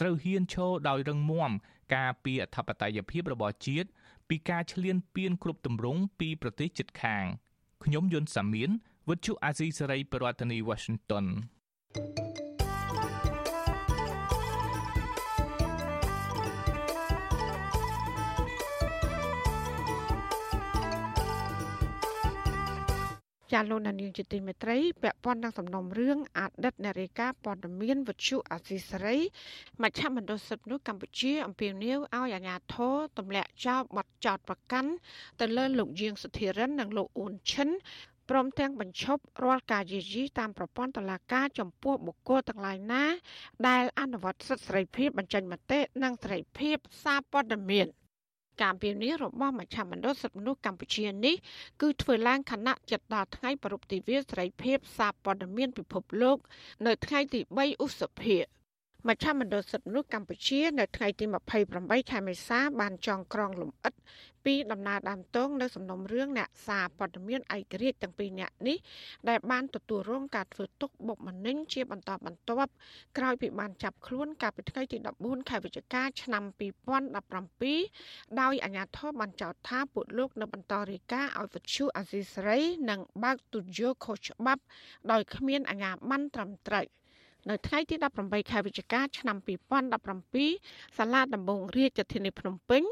[0.00, 1.50] ត្រូវហ៊ានឈរដោយរឹងមាំ
[1.96, 3.88] ការពារអធិបតេយ្យភាពរបស់ជាតិ
[4.28, 7.24] ពីការឈ្លានពានគ្រប់ទម្រង់ពីប្រទេសជិតខាង
[7.84, 8.70] ខ្ញុំយុនសាមៀន
[9.08, 11.26] វិទ្យុអាស៊ីសេរីប្រធានាធិបតី Washington
[11.94, 12.45] thank you
[23.52, 29.18] ចាលោកនាងជាទីមេត្រីពាក់ព័ន្ធនឹងសំណុំរឿងអតីតនារីកាព័ត៌មានវិទ្យុអាស៊ីសេរី
[29.82, 34.90] មជ្ឈមណ្ឌលសិទ្ធិមនុស្សកម្ពុជាអំពាវនាវឲ្យអាជ្ញាធរទម្លាក់ចោលបទចោទប្រកាន់
[35.40, 37.68] ទៅលើលោកយាងសុធិរិននិងលោកអ៊ូនឈិន
[38.30, 43.04] ព្រមទាំងបញ្ឈប់រាល់ការយាយីតាមប្រព័ន្ធតុលាការចំពោះបុគ្គលទាំងឡាយណា
[43.68, 47.88] ដែលអនុវត្តសិទ្ធិសេរីភាពបញ្ចេញមតិនិងសេរីភាពសារព័ត៌មាន។
[48.62, 51.34] ការពីនេះរបស់មជ្ឈមណ្ឌលសិទ្ធិមនុស្សកម្ពុជានេះ
[51.82, 56.38] គឺធ្វើឡើងខណៈជិតដល់ថ្ងៃប្រពៃទិវាសេរីភាពសារព័ត៌មានពិភពលោក
[56.86, 58.38] នៅថ្ងៃទី3ឧសភា
[59.08, 61.24] មជ្ឈមណ្ឌលសិទ្ធិមនុស្សកម្ពុជានៅថ្ងៃទី
[61.68, 63.94] 28ខែមេសាបានចងក្រងលំអិត
[64.44, 68.76] ពីដំណើរដើមតងនៅសំណុំរឿងអ្នកសារព័ត៌មានឯករាជ្យទាំងពីរនាក់នេះ
[69.28, 72.70] ដែលបានទទួលរងការធ្វើទុកបុកម្នេញជាបន្តបន្ទាប់
[73.18, 76.44] ក្រោយពីបានចាប់ខ្លួនកាលពីថ្ងៃទី14ខែវិច្ឆិកាឆ្នាំ
[77.62, 84.62] 2017ដោយអាជ្ញាធរបានចោទថាពួកលោកនៅបន្តរាយការណ៍ឲ្យវិទ្យុអាស៊ីសេរីនិងបើកទូរយោខុសច្បាប់
[85.12, 86.86] ដោយគ្មានអាជ្ញាប័ណ្ណត្រឹមត្រូវ។
[87.50, 89.36] នៅថ្ងៃទី18ខែវិច្ឆិកាឆ្នាំ
[90.16, 92.82] 2017សាលាដំបងរាជធានីភ្នំពេញ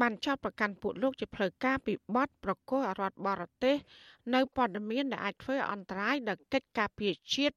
[0.00, 3.76] បានចោទប្រកាន់ពួកលោកជាផ្លូវការពីបទប្រកុលរដ្ឋបរទេស
[4.34, 7.56] នៅព័ត៌មានដែលអាចធ្វើអន្តរាយដល់កិច្ចការពារជាតិ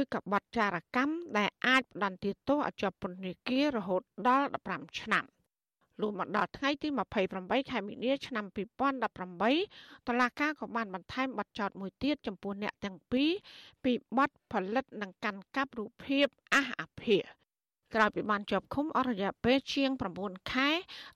[0.00, 5.24] ឬក៏បទចារកម្មដែលអាចផ្ដន្ទាទោសឲ្យជាប់ពន្ធនាគាររហូតដល់15ឆ្នាំ។
[6.00, 6.88] លុះមកដល់ថ្ងៃទី
[7.30, 8.44] 28ខែមីនា ឆ្នាំ
[9.06, 13.30] 2018តឡាកាក៏បានបន្ថែមបទចោទមួយទៀតចំពោះអ្នកទាំងពីរ
[13.84, 17.22] ពីបទផលិតនិងកាន់កាប់រូបភាពអះអាភាស
[17.94, 20.70] ក្រោយពីបានជាប់ឃុំអស់រយៈពេលជាង9ខែ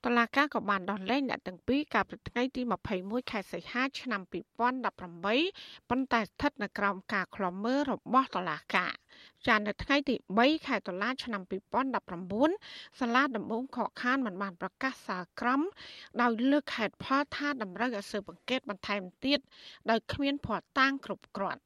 [0.04, 2.62] តឡាកាក៏បានដោះលែងអ្នកទាំងពីរកាលពីថ្ងៃទី
[2.96, 4.20] 21ខែសីហាឆ្នាំ
[4.84, 8.86] 2018ប៉ុន្តែស្ថិតនៅក្រោមការឃ្លាំមើលរបស់តឡាកា
[9.46, 11.42] ចានៅថ្ងៃទី3ខែតុលាឆ្នាំ
[12.20, 15.60] 2019សាលាដំបងខកខានមិនបានប្រកាសសាលក្រម
[16.20, 19.38] ដោយលើកហេតុផលថាតម្រូវឲ្យស៊ើបអង្កេតបន្ថែមទៀត
[19.90, 21.62] ដោយគ្មានភ័ស្តុតាងគ្រប់គ្រាន់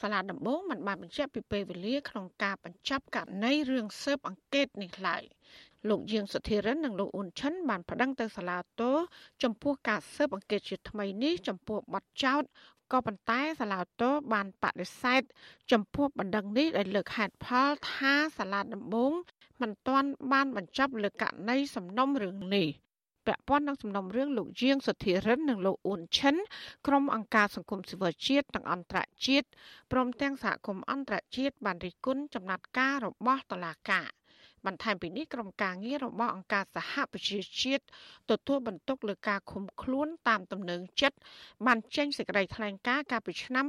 [0.00, 5.22] សាលាដំបងមិនបានបញ្ជាក់ពីពេលវេលាក្នុងការបញ្ចប់ករណីរឿងស៊ើបអង្កេតនេះឡើយ
[5.88, 8.92] លោកយាងសុធិរិននិងលោកអ៊ុនឈិនបានប្តឹងទៅសាលាតូ
[9.42, 12.42] ចំពោះការស៊ើបអង្កេតជាថ្មីនេះចំពោះបទចោទ
[12.92, 15.22] ក៏ប៉ុន្តែសាលាតូបានបដិសេធ
[15.72, 19.12] ចំពោះបណ្ដឹងនេះដែលលើកហេតុផលថាសាលាដំបង
[19.62, 22.68] មិនទាន់បានបញ្ចប់លើករណីសំណុំរឿងនេះ
[23.26, 26.36] ពាក់ព័ន្ធនឹងសំណុំរឿងលោកជាងសុធិរិននិងលោកអ៊ុនឈិន
[26.86, 29.46] ក្រុមអង្គការសង្គមស៊ីវិលជាតិនិងអន្តរជាតិ
[29.92, 34.08] ព្រមទាំងសហគមន៍អន្តរជាតិបានរិះគន់ចំណាត់ការរបស់តុលាការ
[34.66, 37.84] បន្ថែមពីនេះក្រុមការងាររបស់អង្គការសហប្រជាជាតិ
[38.30, 41.18] ទទួលបន្ទុកលើការឃុំខ្លួនតាមទំនឹងចិត្ត
[41.66, 43.66] បានចេញសេចក្តីថ្លែងការណ៍កាលពីឆ្នាំ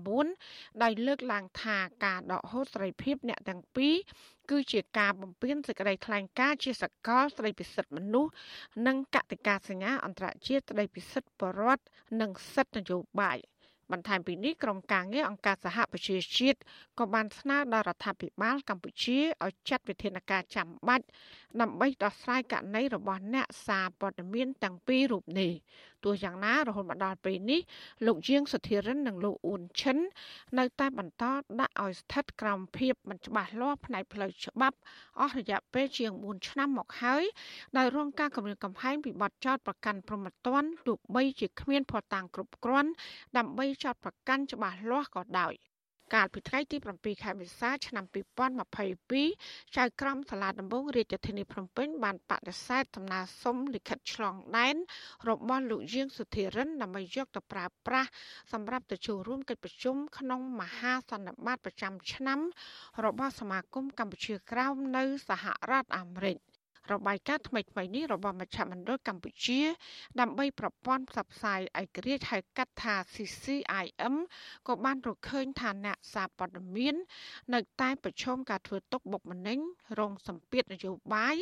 [0.00, 3.94] 2019ដោយលើកឡើងថាការដកហូតសេរីភាពអ្នកទាំងពីរ
[4.50, 8.32] គឺជាការបំពានសេចក្តីថ្លែងការណ៍ជាសកលស្តីពិសិដ្ឋមនុស្ស
[8.86, 11.84] និងកតិកាសញ្ញាអន្តរជាតិស្តីពិសិដ្ឋបរដ្ឋ
[12.20, 13.38] និងសិទ្ធិនយោបាយ
[13.92, 16.58] បន្ថែមពីនេះក្រុមការងារអង្គការសហប្រជាជាតិ
[16.98, 21.06] ក៏បានស្នើដល់រដ្ឋាភិបាលកម្ពុជាឲ្យចាត់វិធានការចាំបាច់
[21.60, 25.52] ដើម្បីដោះស្រាយករណីរបស់អ្នកសារព័ត៌មានទាំងពីររូបនេះ
[26.04, 27.60] ទោះយ៉ាងណារហូតមកដល់ពេលនេះ
[28.06, 29.98] លោកជាងសុធិរិននិងលោកអ៊ុនឈិន
[30.58, 31.24] នៅតែបន្ត
[31.60, 34.76] ដាក់ឲ្យស្ថិតក្រោមភាពមិនច្បាស់លាស់ផ្នែកផ្លូវច្បាប់
[35.20, 37.24] អស់រយៈពេលជាង4ឆ្នាំមកហើយ
[37.76, 42.90] ដោយរងការគំរាមកំហែងពីបទចោទប្រកាន់ប្រមត្តនទោះបីជាគ្មានភស្តុតាងគ្រប់គ្រាន់
[43.36, 45.54] ដើម្បីចោទប្រកាន់ច្បាស់លាស់ក៏ដោយ
[46.14, 48.04] កាលពីថ្ងៃទី7ខែមេសាឆ្នាំ
[48.90, 54.76] 2022ចៅក្រមសាលាដំបងរាជធានីភ្នំពេញបានបដិសេធដំណើរសុំលិខិតឆ្លងដែន
[55.28, 58.08] របស់លោកយាងសុធិរិនដើម្បីយកទៅប្រើប្រាស់
[58.52, 62.40] សម្រាប់ទៅចូលរួមកិច្ចប្រជុំក្នុងមហាសន្និបាតប្រចាំឆ្នាំ
[63.04, 66.38] របស់សមាគមកម្ពុជាក្រោមនៅសហរដ្ឋអាមេរិក
[66.92, 69.60] របាយការណ៍ថ្មីៗនេះរបស់មជ្ឈមណ្ឌលកម្ពុជា
[70.20, 74.14] ដើម្បីប្រព័ន្ធផ្សព្វផ្សាយឯករាជ្យហៅកាត់ថា CCIM
[74.68, 76.94] ក៏បានរកឃើញថាអ្នកសារព័ត៌មាន
[77.54, 79.58] នៅតែប្រឈមការធ្វើទុកបុកម្នេញ
[79.98, 81.36] រងសម្ពាធនយោបាយ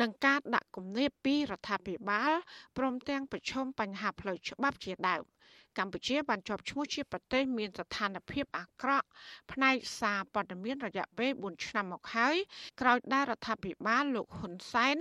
[0.00, 2.32] និងការដាក់គំនាបពីរដ្ឋាភិបាល
[2.76, 5.31] ព្រមទាំងប្រឈមបញ្ហាផ្លូវច្បាប់ជាដើម
[5.78, 9.06] កម្ពុជាបានជាប់ឈ្មោះជាប្រទេសមានស្ថានភាពអាក្រក់
[9.52, 12.36] ផ្នែកសារព័ត៌មានរយៈពេល4ឆ្នាំមកហើយ
[12.80, 14.98] ក្រោយដែលរដ្ឋាភិបាលលោកហ៊ុនសែន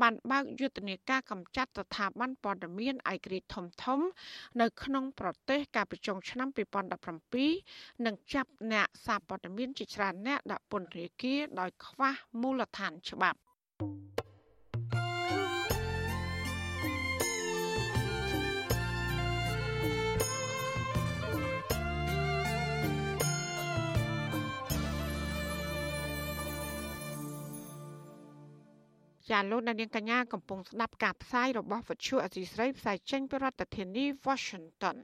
[0.00, 4.00] បានបើកយុទ្ធនាការកម្ចាត់ស្ថាប័នព័ត៌មានឯករាជ្យធំធំ
[4.60, 6.48] នៅក្នុងប្រទេសកាលពីចុងឆ្នាំ
[7.26, 13.38] 2017និងចាប់អ្នកសារព័ត៌មានជាច្រើនអ្នកដាក់ពន្ធនាគារដោយខ្វះមូលដ្ឋានច្បាប់
[29.30, 34.96] ចាលោកនាងកញ្ញាកំពុងស្ដាប់ការផ្សាយរបស់វិទ្យុអសីស្រីផ្សាយចេញពីរដ្ឋធានី Washington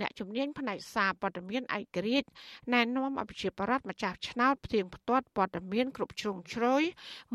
[0.00, 2.28] អ្នកជំនាញផ្នែកសារព័ត៌មានឯករាជ្យ
[2.72, 6.82] ណែនាំអភិជាបរដ្ឋម្ចាស់ឆ្នោតផ្ទៀងផ្ទាត់ព័ត៌មានគ្រប់ជ្រុងជ្រោយ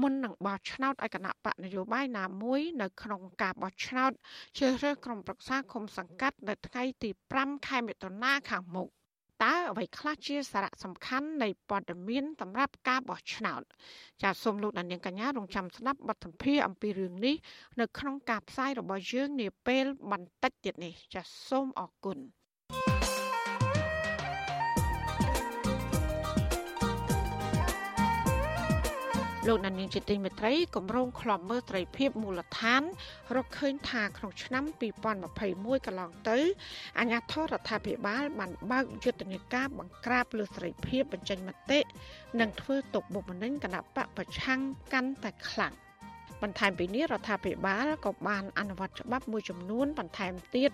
[0.01, 4.11] មុននឹងបោះឆ្នោតឲ្យគណៈបកនយោបាយណាមួយនៅក្នុងការបោះឆ្នោត
[4.57, 7.09] ជ្រើសរើសក្រុមប្រឹក្សាគុំសង្កាត់នៅថ្ងៃទី
[7.39, 8.89] 5ខែមិថុនាខាងមុខ
[9.43, 13.61] តើអ្វីខ្លះជាសារៈសំខាន់នៃព័ត៌មានសម្រាប់ការបោះឆ្នោត
[14.21, 17.35] ចាសសូមលោកដានៀងកញ្ញារងចាំស្ដាប់បទសម្ភាសអំពីរឿងនេះ
[17.79, 22.19] នៅក្នុងការផ្សាយរបស់យើងនាពេលបន្តិចទៀតនេះចាសសូមអរគុណ
[29.47, 32.81] លោកដានៀងជាទីមេត្រីគម្រោងខ្លំមើលត្រីភាពមូលដ្ឋាន
[33.35, 34.63] រកឃើញថាក្នុងឆ្នាំ
[35.21, 36.39] 2021កន្លងទៅ
[36.99, 41.79] អាជ្ញាធររដ្ឋាភិបាលបានបើកយុទ្ធនាការបង្ក្រាបលើសេរីភាពបញ្ចេញមតិ
[42.39, 44.59] និងធ្វើទុកបុកម្នេញគណៈបកប្រឆាំង
[44.93, 45.73] កាន់តែខ្លាំង
[46.41, 50.71] បន្ថែមពីនេះរដ្ឋាភិបាលក៏បានអនុវត្តច្បាប់មួយចំនួនបន្ថែមទៀត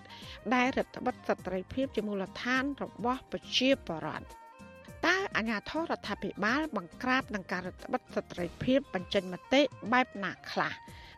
[0.53, 4.38] ដែលរដ្ឋបិទសិទ្ធិសេរីភាពជាមូលដ្ឋានរបស់ប្រជាពលរដ្ឋ
[5.07, 9.62] តើអាជ្ញាធររដ្ឋាភិបាលបង្ក្រាបនឹងការរដ្ឋបិទសិទ្ធិសេរីភាពបញ្ចេញមតិ
[9.93, 10.73] បែបណាខ្លះ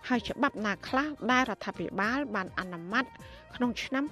[0.07, 3.05] ហើយច្បាប់ណាខ្លះដែលរដ្ឋាភិបាលបានអនុម័ត
[3.55, 4.03] ក្នុងឆ្នាំ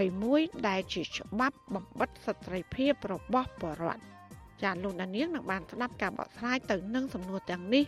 [0.00, 4.02] 2021ដែលជាច្បាប់បំបិទសិទ្ធិសេរីភាពរបស់ប្រជាពលរដ្ឋ
[4.62, 7.84] ចាលោកដានៀងនឹងបានស្ដាប់ការបកស្រាយទៅនឹងសំណួរទាំងនេះ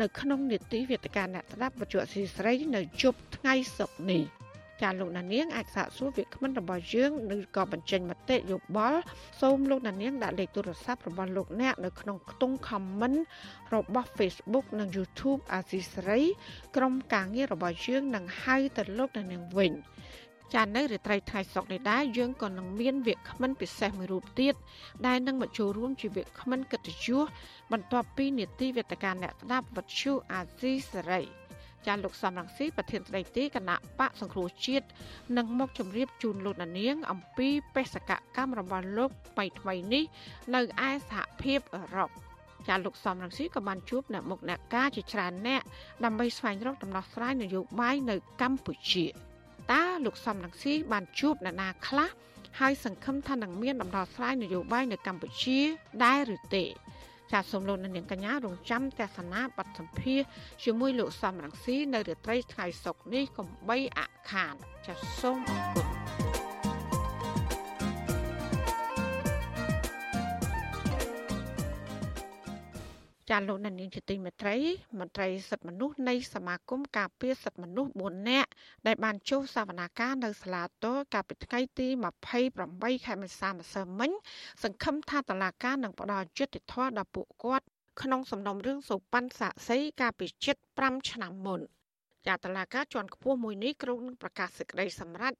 [0.00, 4.24] នៅក្នុងនេតិវេទិកាអ្នកស្ដាប់វិទ្យុអសីស្រីនៅជប់ថ្ងៃសុក្រនេះ។
[4.82, 9.00] ចាលោកណានៀងអាចសាកសួរវាគ្មិនរបស់យើងឬក៏បញ្ចេញមតិយោបល់
[9.40, 13.18] សូមលោកណានៀងដាក់លេខទូរស័ព្ទរបស់លោកអ្នកនៅក្នុងខ្ទង់ comment
[13.74, 16.22] របស់ Facebook និង YouTube អាស៊ីសេរី
[16.76, 19.72] ក្រុមការងាររបស់យើងនឹងហៅទៅលោកណានៀងវិញ
[20.54, 24.54] ចានៅរាត្រីថ្ងៃសុក្រនេះដែរយើងក៏នឹងមានវាគ្មិនពិសេសមួយរូបទៀត
[25.06, 27.24] ដែលនឹងមកចូលរួមជាវាគ្មិនកិត្តិយស
[27.72, 31.43] បន្ទាប់ពីនេតិវេទិកាអ្នកស្ដាប់វិទ្យុអាស៊ីសេរី
[31.86, 34.86] ចាលោកសំរងស៊ីប្រធានស្ដីទីគណៈបកសង្គ្រោះជាតិ
[35.36, 40.04] នឹងមកជម្រាបជូនលោកនាង អំពីបេសកកម្មរបស់លោកថ្មីថ្មីនេះ
[40.54, 42.10] នៅឯសហភាពអឺរ៉ុប
[42.68, 45.62] ចាលោកសំរងស៊ីក៏បានជួបអ្នកមុខអ្នកការជាច្រើនអ្នក
[46.04, 49.06] ដើម្បីស្វែងរកដំណោះស្រាយនយោបាយនៅកម្ពុជា
[49.72, 52.10] តើលោកសំរងស៊ីបានជួបអ្នកណាខ្លះ
[52.60, 55.58] ហើយសង្ឃឹមថានឹងមានដំណោះស្រាយនយោបាយនៅកម្ពុជា
[56.04, 56.64] ដែរឬទេ
[57.34, 60.20] ចាសសូមលោកនាងកញ្ញារងចាំទស្សនាបទសម្ភាស
[60.64, 64.54] ជាមួយលោកសំរងស៊ីនៅរាត្រីថ្ងៃសុក្រនេះកុំបីអខាន
[64.86, 65.93] ចាសសូមអរគុណ
[73.34, 74.56] ចាលោកនាងជាទីមេត្រី
[75.00, 78.50] មន្ត្រីសិទ្ធិមនុស្សនៃសមាគមការពារសិទ្ធិមនុស្ស4នាក់
[78.86, 81.88] ដែលបានចូលសវនាការនៅសាលាតូកាលពីថ្ងៃទី
[82.46, 84.10] 28ខែមេសាម្សិលមិញ
[84.62, 87.66] សង្ឃឹមថាតឡាការនឹងផ្ដល់យុត្តិធម៌ដល់ពួកគាត់
[88.02, 91.60] ក្នុងសំណុំរឿងសូប៉ាន់សាក់សីកាលពីជិត5ឆ្នាំមុន
[92.26, 95.34] ចាតឡាការជាន់ខ្ពស់មួយនេះក្រុងនឹងប្រកាសសេចក្តីសម្រេច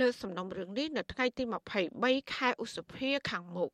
[0.00, 1.44] លើសំណុំរឿងនេះនៅថ្ងៃទី
[1.88, 3.70] 23ខែឧសភាខាងមុខ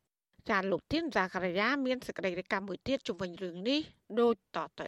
[0.49, 3.79] ចាលោកទៀនសាករាយាមានសេចក្តីរាយការណ៍មួយទៀតជុំវិញរឿងនេះ
[4.19, 4.87] ដូចតទៅ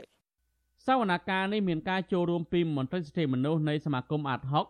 [0.86, 4.66] សវនកម្មនេះមានការចូលរួមពីមន្ត្រីសិទ្ធិមនុស្សនៃសមាគមអាតហុក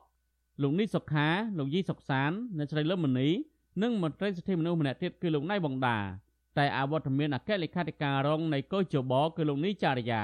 [0.62, 3.30] លោកនេះសុខាលោកយីសុកសានអ្នកស្រីលឹមមនី
[3.84, 5.97] និងមន្ត្រីសិទ្ធិមនុស្សម្នាក់ទៀតគឺលោកណៃបងដា
[6.58, 10.23] តែអវត្តមានអគ្គលេខាធិការរងនៃកោជបគឺលោកនេះចារ្យា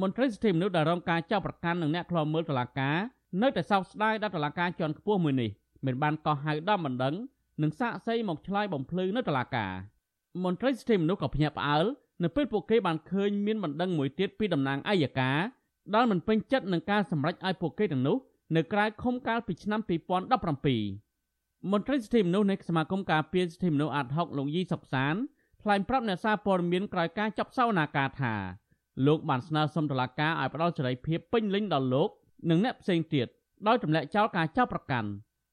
[0.00, 2.96] មន្ត្រីសិទ្ធិមនុស្សដែលរងការចាប់ប្រកាន់នឹងអ្នកខ្លាំមើលតុលាការ
[3.42, 5.50] នៅតែសោកស្ដាយដល់តុលាការជាន់ខ្ពស់មួយនេះ
[5.86, 7.14] មិនបានកោះហៅដល់បណ្ដឹង
[7.62, 9.72] និងសាកសីមកឆ្លើយបំភ្លឺនៅតុលាការ
[10.44, 11.84] មន្ត្រីសិទ្ធិមនុស្សក៏ភ្ញាក់ផ្អើល
[12.22, 15.38] នៅពេលពួកគេបានឃើញមានបណ្ដឹងមួយទៀតពីតំណាងអัยការ
[15.94, 18.16] ដែលមិនពេញចិត្តនឹងការសម្រេចឲ្យពួកគេទាំងនោះ
[18.56, 19.80] នៅក្រៅឃុំកាលពីឆ្នាំ
[20.90, 25.14] 2017មន្ត្រីសិទ្ធិមនុស្សនៃសមាគមការពារសិទ្ធិមនុស្សអាត់ហុកលោកយីសុកសាន
[25.62, 28.34] ថ្លែងប្រាប់អ្នកសារព័ត៌មានក្រោយការចាប់សវនាការថា
[29.06, 32.08] លោកបានស្នើសុំតុលាការឲ្យផ្តល់សេរីភាពពេញលេញដល់លោក
[32.50, 33.26] និងអ្នកផ្សេងទៀត
[33.66, 35.08] ដោយទម្លាក់ចោលការចាប់ប្រកាន់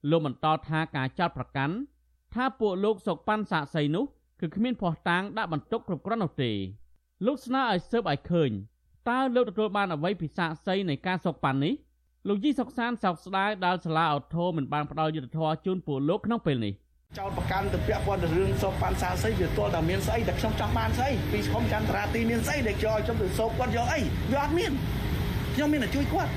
[0.10, 1.76] លោកបន្តថាការចោទប្រកាន់
[2.34, 4.06] ថាពួកលោកសុកប៉ាន់សាកសីនោះ
[4.42, 6.52] គឺគ្មានភ័ស្តុតាងដាក់បន្ទុកគ្រប់គ្រាន់នោះទេ
[7.26, 8.52] លោកស្នើឲ្យស៊ើបឲ្យឃើញ
[9.10, 11.74] តើលោកទទួលបានអ្វីពីសាកសីនៃការសុកប៉ាន់នេះ
[12.28, 16.74] លោកយីសុកសានសោកស្ដាយដែលសាលាអូថូមិនបានផ្ដល់យុត្តិធម៌ជូនពួកលោកក្នុងពេលនេះ
[17.18, 24.00] ចោតប្រកាន់ទៅពាក់ព័ន្ធទៅរឿងសោកប៉ាន់សាស្អីវាទាល់តែមានស្អីតែខ្ញុំចង់បានស្អីពីខំចន្ទរាទីមានស្អីដែលយកខ្ញុំទៅសោកគាត់យកអី
[24.32, 24.72] វាអត់មាន
[25.56, 26.32] ខ្ញុំមានតែជួយគាត់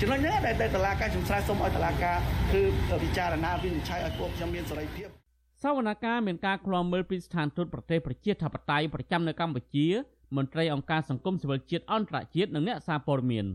[0.00, 2.18] ចំណុចនេះដែលតឡាការខ្ញុំស្រែសុំឲ្យតឡាការ
[2.52, 2.62] គឺ
[3.02, 5.08] ពិចារណាវិនិច្ឆ័យឲ្យពួកខ្ញុំមានសេរីភាព
[5.62, 9.86] សវនកម្មមានការឃ្លាំមើលពីស្ថានទូតប្រទេសប្រជាធិបតេយ្យប្រចាំនៅកម្ពុជា
[10.36, 13.46] មន្ត្រីអង្គការសង្គមស៊ីវិលជាតិអន្តរជាតិនិងអ្នកសារព័ត៌មាន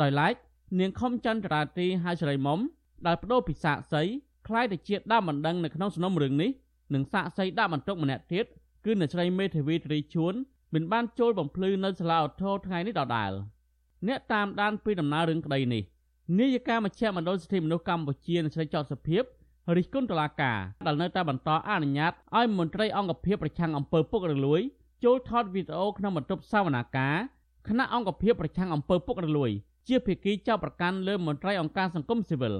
[0.00, 0.34] ដោយឡែក
[0.80, 2.58] នាងខំចន្ទរាទីហៅសេរីមុំ
[3.06, 4.02] ដែលបដូរពិសាកសី
[4.48, 6.50] ខ្លាយទៅជាដើមបណ្ដឹងនៅក្នុងសំណុំរឿងនេះ
[6.94, 8.46] និងសាកសីដាក់បន្ទុកម្នាក់ទៀត
[8.84, 10.34] គឺអ្នកស្រីមេធាវីត្រីជួន
[10.74, 13.32] មិនបានចូលបំភ្លឺនៅសាលាឧទ្ធរថ្ងៃនេះដដែល
[14.08, 15.82] អ្នកតាមដានពីដំណើររឿងក្តីនេះ
[16.38, 19.22] នាយិកាមជ្ឈមណ្ឌលសិទ្ធិមនុស្សកម្ពុជាអ្នកស្រីចောက်សុភាព
[19.76, 24.60] រិះគន់តុលាការដែលនៅតែបន្តអនុញ្ញាតឲ្យមន្ត្រីអង្គភាពប្រឆាំងអំពើពុករលួយ
[25.04, 27.16] ចូលថតវីដេអូក្នុងបន្ទប់សវនាការ
[27.68, 29.50] គណៈអង្គភាពប្រឆាំងអំពើពុករលួយ
[29.88, 32.54] ជាភាគីចៅប្រកាន់លើមន្ត្រីអង្គការសង្គមស៊ីវិល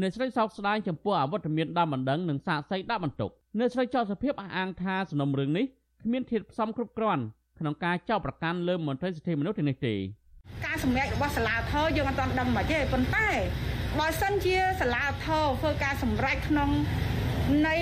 [0.00, 5.64] អ្នកស្រីសោកស្ដាយចំពោះអវត្តមានដើមបណ្ដឹងនិងសាកសីដាក់បន្ទុកអ្នកស្រីចោទសភាពអះអាងថាសំណុំរឿងនេះ
[6.02, 7.22] គ្មានធាតុផ្សំគ្រប់គ្រាន់
[7.58, 9.94] ក្នុងការចោទប្រកាន់លើមន្ត្រីសិទ្ធិមនុស្សទាំងនេះទេ
[10.72, 13.28] ការសម្រេចរបស់សាលាធរយើងអត់ទាន់ដឹងមកទេប៉ុន្តែ
[13.98, 16.70] បើសិនជាសាលាធរធ្វើការសម្រេចក្នុង
[17.68, 17.76] នៃ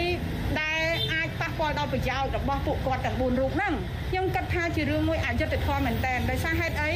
[0.60, 3.74] ដែលអាចប៉ះពាល់ដល់ប្រយោជន៍របស់ពួកគាត់ទាំង4រូបហ្នឹង
[4.10, 6.92] ខ្ញុំគិតថាជារឿងមួយអយុត្តិធម៌មែនតើដោយសារហេតុអី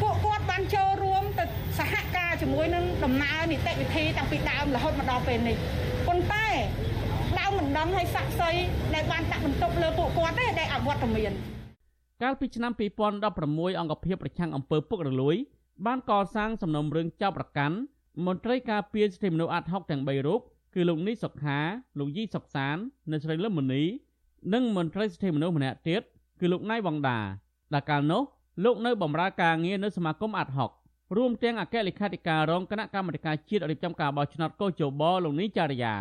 [0.00, 1.44] ពួកគាត់បានចូលរួមទៅ
[1.78, 5.56] សហការជាមួយនឹងដំណើរនីតិវិធីតាំងពីដើមរហូតមកដល់ពេលនេះ
[6.06, 6.46] ប៉ុន្តែ
[7.38, 8.62] ដើមមិនដឹងឲ្យស័ក្តិសិទ្ធិ
[8.94, 11.32] ដែលបានដាក់បន្ទុកលើពួកគាត់ទេដែលអវត្តមាន
[12.22, 12.72] កាលពីឆ្នាំ
[13.26, 15.36] 2016អង្គភាពប្រឆាំងអំពើពុករលួយ
[15.86, 17.76] បានកសាងសំណុំរឿងចោទប្រកាន់
[18.26, 20.40] មន្ត្រីការពារសិទ្ធិមនុស្សអាត់ហុកទាំង3រូប
[20.74, 21.58] គឺលោកនីសុខា
[21.98, 22.76] លោកយីសុកសាន
[23.10, 23.82] និងស្រីលឹមមនី
[24.54, 26.02] និងមន្ត្រីសិទ្ធិមនុស្សម្នាក់ទៀត
[26.40, 27.18] គឺលោកណៃវងដា
[27.74, 28.22] ដែលកាលនោះ
[28.64, 30.70] លោកនៅបម្រើការងារនៅសមាគមអាត់ហុក
[31.16, 35.94] រួមទាំងអគ្គលេខាធិការរងគណៈកម្មាធិការជាតិរៀបចំការបោះឆ្នោតកោជបលោកនីចារ្យា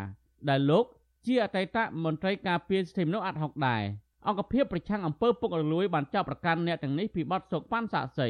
[0.50, 0.86] ដែលលោក
[1.26, 3.84] ជាអតីតមន្ត្រីការពារសិទ្ធិមនុស្សអាត់ហុកដែរ
[4.28, 8.30] អង្គភាពប្រឆាំងអំពើពុករលួយបានចាប់ប្រកាន់អ្នកទាំងនេះពីបទសោកប៉ាន់សាក់សី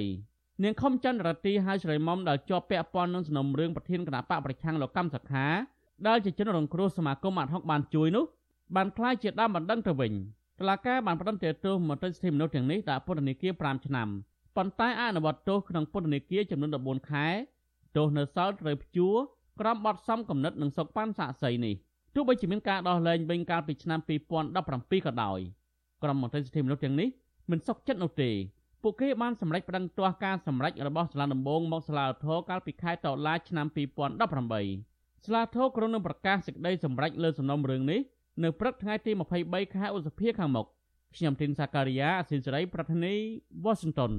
[0.63, 5.45] នាងខំចន្ទរទីហៅស្រីមុំដែលជាប់ពាក់ព័ន្ធនឹងសំណុំរឿងប្រធានគណៈបកប្រឆាំងលោកកម្មសខា
[6.07, 8.25] ដែលជាជនរងគ្រោះសមាគមអាត់ហុកបានជួយនោះ
[8.75, 10.13] បានក្លាយជាដើមបណ្ដឹងទៅវិញ
[10.59, 14.07] តឡាកាបានផ្តន្ទាទោសមន្ត្រីសិទ្ធិមនុស្សទាំងនេះដាក់ពន្ធនាគារ5ឆ្នាំ
[14.55, 17.27] ប៉ុន្តែអនុវត្តទោសក្នុងពន្ធនាគារចំនួន14ខែ
[17.95, 19.15] ទោសនៅសល់ត្រូវព្យួរ
[19.59, 21.75] ក្រោមបទសំគំនិតនិងសុកប៉ាន់សាក់សីនេះ
[22.15, 25.39] ទោះបីជាមានការដោះលែងវិញកាលពីឆ្នាំ2017ក៏ដោយ
[26.03, 27.09] ក្រុមមន្ត្រីសិទ្ធិមនុស្សទាំងនេះ
[27.51, 28.31] មិនសុខចិត្តនោះទេ
[28.83, 33.67] ពួកគេបានសម្រេចប្តឹងទាស់ការសម្រេចរបស់សាលាដំបងមកសាលាឧទ្ធរកាលពីខែតុលាឆ្នាំ
[34.31, 38.01] 2018សាលាធរក្រុងនឹងប្រកាសសេចក្តីសម្រេចលើសំណុំរឿងនេះ
[38.43, 39.11] នៅព្រឹកថ្ងៃទី
[39.43, 40.65] 23ខែឧសភាខាងមុខ
[41.15, 43.13] ខ្ញុំទីនសាការីយ៉ាអសិលសេរីប្រធានី
[43.63, 44.11] វ៉ាស៊ីនតោន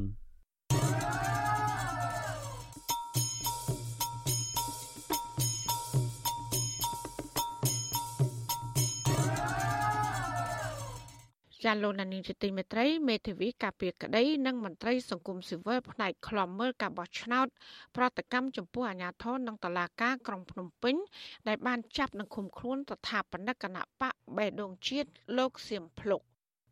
[11.67, 17.47] ចាលោកនានីជាទីមេត្រីមេធាវីការពារក្តីនិងមន្ត្រីសង្គមស៊ីវិលផ្នែកខ្លំមើលការបោះឆ្នោត
[17.97, 20.95] ប្រតិកម្មចំពោះអាញាធរនិងតឡាការក្រុងភ្នំពេញ
[21.49, 26.21] ដែលបានចាប់និងឃុំខ្លួនស្ថាបនិកគណៈបកបេដងជាតិលោកសៀមភ្លុក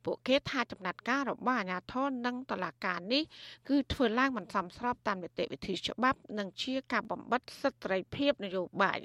[0.04, 3.22] ពួកគេថាចំណាត់ការរបស់អាញាធរនិងតឡាការនេះ
[3.68, 9.00] គឺធ្វើឡើងមិនសមស្របតាមនីតិវិធីច្បាប់ និងជាការបំបិតសិទ្ធិសេរីភាពនយោបាយ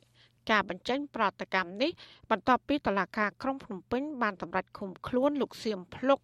[0.49, 1.91] ការបញ្ចេញប្រតិកម្មនេះ
[2.31, 6.19] បន្ទាប់ពីតឡាការក្រុងភ្នំពេញបានសម្រេចឃុំខ្លួនលោកសៀមភ្លុក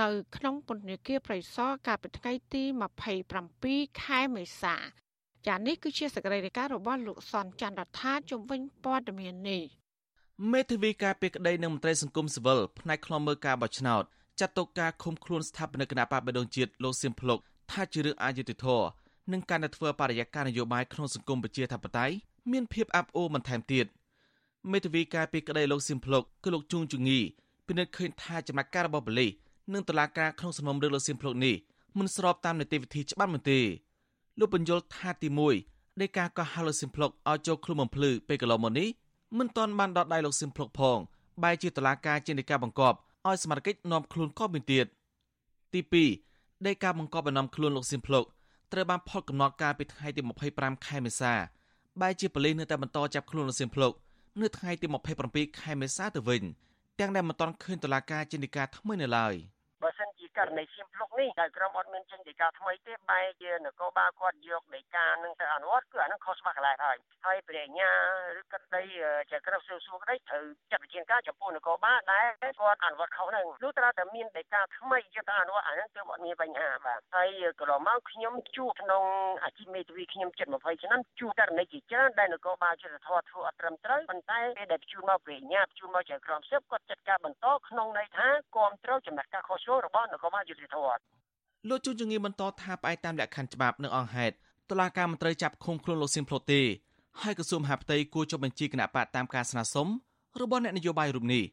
[0.00, 2.62] នៅក្នុងពន្ធនាគារប្រៃសណកាលពីថ្ងៃទី
[3.30, 4.74] 27ខែមេសា
[5.46, 9.62] ចានេះគឺជាសកម្មភាពរបស់លោកសនច័ន្ទរដ្ឋាជំវិញព័ត៌មាននេះ
[10.52, 14.02] មេធាវីការពីក្តីនឹងមន្ត្រីសង្គមស៊ីវិលផ្នែកខ្លំមើលការបោះឆ្នោត
[14.40, 17.38] ចាត់ទុកការឃុំខ្លួនស្ថាបនិកគណៈបកបដងជាតិលោកសៀមភ្លុក
[17.72, 18.86] ថាជារឿងអយុត្តិធម៌
[19.32, 22.14] និងការដែលធ្វើបរិយាកាសនយោបាយក្នុងសង្គមប្រជាធិបតេយ្យ
[22.52, 23.86] មានភាពអាប់អូរបន្ថែមទៀត
[24.70, 27.18] មេធាវីការពីក្តីលោកសៀមភ្លុកគឺលោកជួងជងី
[27.66, 29.30] ពិនិត្យឃើញថាចំណាត់ការរបស់ប៉ូលីស
[29.72, 31.54] និងតុលាការក្នុងសំណុំរឿងលោកសៀមភ្លុកនេះ
[31.98, 33.60] មិនស្របតាមនីតិវិធីច្បាប់នោះទេ
[34.38, 35.28] លោកបញ្យលថាទី
[35.64, 38.88] 1នៃការកោះហៅលោកសៀមភ្លុកឲ្យចូលខ្លួនបំភ្លឺពេលកន្លងមកនេះ
[39.38, 40.98] មិនទាន់បានដកដៃលោកសៀមភ្លុកផង
[41.42, 44.86] បែរជាតុលាការជានៃការបង្កប់ឲ្យសមាជិកនាំខ្លួនក៏មានទៀត
[45.72, 45.80] ទី
[46.22, 48.24] 2នៃការបង្កប់ឲ្យនាំខ្លួនលោកសៀមភ្លុក
[48.72, 50.20] ត្រូវបានផុតកំណត់ការពីថ្ងៃទី
[50.54, 51.32] 25ខែមេសា
[52.00, 53.92] បែរជាប៉ូលីសនៅតែបន្តចាប់ខ្លួនលោកសៀមភ្លុក
[54.40, 54.86] នៅថ្ងៃទី
[55.24, 56.42] 27ខែមេសាទៅវិញ
[56.98, 59.34] ទាំងដែលមិនទាន់ឃើញតុលាការជានិកាថ្មីនៅឡើយ។
[60.38, 67.90] ករណីសៀមភ្លុកនេះដែលក្រុមអត់មានចេញដីកាថ្មីទេបែរជានគរបាលគាត់យកដីកានឹងទៅអនុវត្តគឺអានឹងខុសច្បាប់កន្លែងហើយហើយព្រះអញ្ញា
[68.40, 68.84] ឬក្តី
[69.30, 77.28] ជាក្រុមស៊ើបសួរក្តីត្រូវចាត់វិធានការចំពោះនគរបាលដែលគាត់អនុវត្តខុសហ្នឹងលុះត្រាតែមានដីកាថ្មីយកទៅអនុវត្តអានឹងគឺអត់មានបញ្ហាបាទហើយ
[77.60, 79.04] កន្លងមកខ្ញុំជួបក្នុង
[79.44, 90.98] អាជីពមេធាវីខ្ញុំជិត20ឆ្នាំជួបករណីជាច្រើនដែលនគរបាលយុទ្ធធរធ្វើអត់ត្រឹមត្រូវប៉ុន្តែពេលដែលជួបមកព្រះអញ្ញាជួបមកជាក្រុមស៊ើបគាត់ចាត់ការបន្តក្នុងន័យថាគ្រប់គ្រងចំណាត់ការខុសឆ្គងរបស់នគរបាលយុតិធម៌
[91.68, 94.34] លោកជួនជំងឺបន្តថាផ្អែកតាមលក្ខខណ្ឌច្បាប់និងអង្គហេតុ
[94.70, 96.62] តុលាការមិនត្រូវចាប់ឃុំខ្លួនលោកសៀមផ្លូតទេ
[97.22, 99.88] ហើយក្រសួងមហាផ្ទៃគួរចុះបញ្ជីគណៈបកតាមការស្នើសុំ
[100.40, 101.44] របស់អ្នកនយោបាយរូបនេះ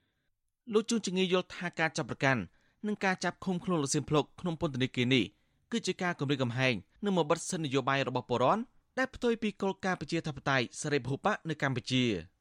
[0.74, 2.42] លោកជួនជំងឺយល់ថាការចាប់ប្រកាន់
[2.88, 5.24] និងការចាប់ឃុំខ្លួនលោកសៀមផ្លុកក្នុងពន្ធនាគារនេះ
[5.72, 6.74] គឺជាការគម្រាមកំហែង
[7.06, 8.62] និងមកបិទសិទ្ធិនយោបាយរបស់ពលរដ្ឋ
[8.98, 12.40] ដែលផ្ទុយពីគោលការណ៍ប្រជាធិបតេយ្យសេរីពហុបកនៅកម្ពុជាក្រសួង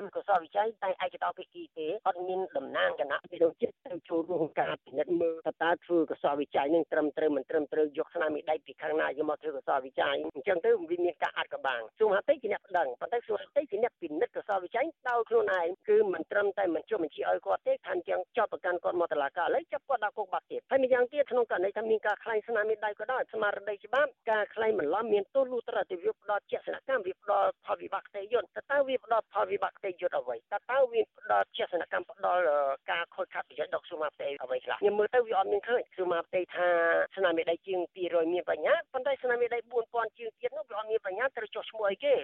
[0.00, 32.42] ហាផ្ទៃធ្វើកសលវិច័យតែឯកតោភាគីទេអត់មានតំណាងគណៈវិដូចចិត្តទៅចូលរួមការពិនិត្យមើលតើតើធ្វើកសលវិច័យនឹងត្រឹមត្រូវមិនត្រឹមត្រូវយកស្នាមមេដៃពីខាងណាយកមកធ្វើកសលវិច័យអញ្ចឹងទៅវាមានការអាត់កបាំងសួងមហាផ្ទៃជាអ្នកដឹងប៉ុន្តែសួងមហាផ្ទៃជាអ្នកពិនិត្យកសលវិច័យដោយខ្លួនឯងគឺមិនត្រឹមតែមិនចុះបញ្ជីឲ្យគាត់ទេថាអញ្ចឹងចោទប្រកាន់គាត់មកតុលាការឥឡូវចាប់គាត់ដាក់គុកបាត់ទៀតហើយម្យ៉ាងទៀតក្នុងករណីថាមានការខ្លែងស្នាមមេដៃក៏ដោយស្មារតីច្បាប់ការខ្លែងបន្លំមានទោសលុះត្រាតែវាផ្ដោតជាក់ស្ដែងកម្មវាផ្ដោតផលវិបាកផ្ទៃយន្តតើវាផ្ដោតផលវិបាកផ្ទៃយន្តអ្វីតើតើវាផ្ដល់ជាសនកម្មផ្ដល់
[32.90, 36.68] ការខូចខាតប្រយោជន៍ដល់សុមាផ្ទៃអ្វីខ្លះខ្ញុំមើលទៅវាអត់មានឃើញសុមាផ្ទៃថា
[37.16, 42.14] ស្នាមមេដៃជាង200មានបញ្ហាប៉ុន្តែស្នាមមេដៃ4000ជាងទៀតនោះវាអត់មានបញ្ហាត្រូវចុះឈ្មោះអីគេ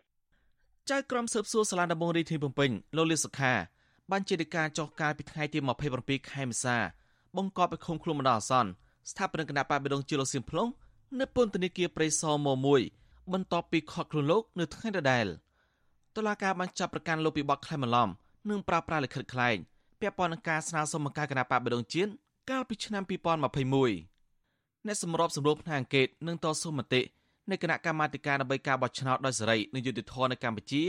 [0.90, 3.52] ចៅក្រមស៊ើបសួរសាលាដំបងរាជធានីភ្នំពេញលោកលីសុខា
[4.10, 5.58] បានជាដីកាចុះកាលពីថ្ងៃទី
[5.94, 6.76] 27ខែមេសា
[7.36, 8.70] បង្កប់ឲ្យឃុំខ្លួនបណ្ដោះអាសន្ន
[9.10, 10.68] ស្ថាបនិកគណៈបកបដងជាលោកសៀមភ្លុង
[11.20, 12.48] នៅពន្ធនាគារព្រៃសរម
[12.90, 15.26] 1បន្ទាប់ពីខកខ្លួនលោកនៅថ្ងៃដដែល
[16.18, 18.08] តុលាការបានចាប់ប្រកាន់លោកពីបទក្លែងបន្លំ
[18.50, 19.56] និងប្រើប្រាស់លិខិតក្លែង
[20.00, 22.10] ពាក់ព័ន្ធនឹងការស្នើសុំបង្កើតគណៈបកបដងជាតិ
[22.50, 27.02] កាលពីឆ្នាំ2021អ្នកសម្របសម្រួលផ្នែកអង្គការនិងតស៊ូមតិ
[27.50, 30.84] នៃគណៈកម្មាធិការដើម្បីការបោះឆ្នោតដោយសេរីនិងយុត្តិធម៌នៅកម្ពុជា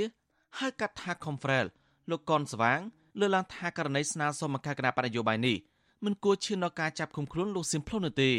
[0.60, 1.66] ហៅកាត់ថា Confrel
[2.10, 2.80] លោកកនស្វាង
[3.20, 5.58] លើកឡើងថាករណីស្នើសុំបង្កើតគណៈបកនយោបាយនេះ
[6.06, 8.32] មិនគួរឈានដល់ការចាប់ឃុំខ្លួនលោកសៀមផ្លុននោះទេ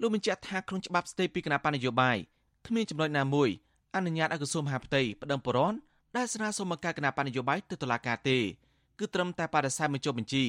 [0.00, 2.16] លោកបញ្ជាក់ថាក្នុងច្បាប់ស្តីពីគណៈបកនយោបាយ
[2.66, 3.50] គ្មានចំណុចណាមួយ
[3.94, 5.74] អនុញ្ញាតឲ្យក្រសួងមហាផ្ទៃប្តឹងបរន
[6.16, 8.38] ដែលស្នើសុំបង្កើតគណៈបកនយោបាយទៅតុលាការទេ
[8.98, 10.44] គឺត្រឹមតែបដិសេធមិនចុះបញ្ជី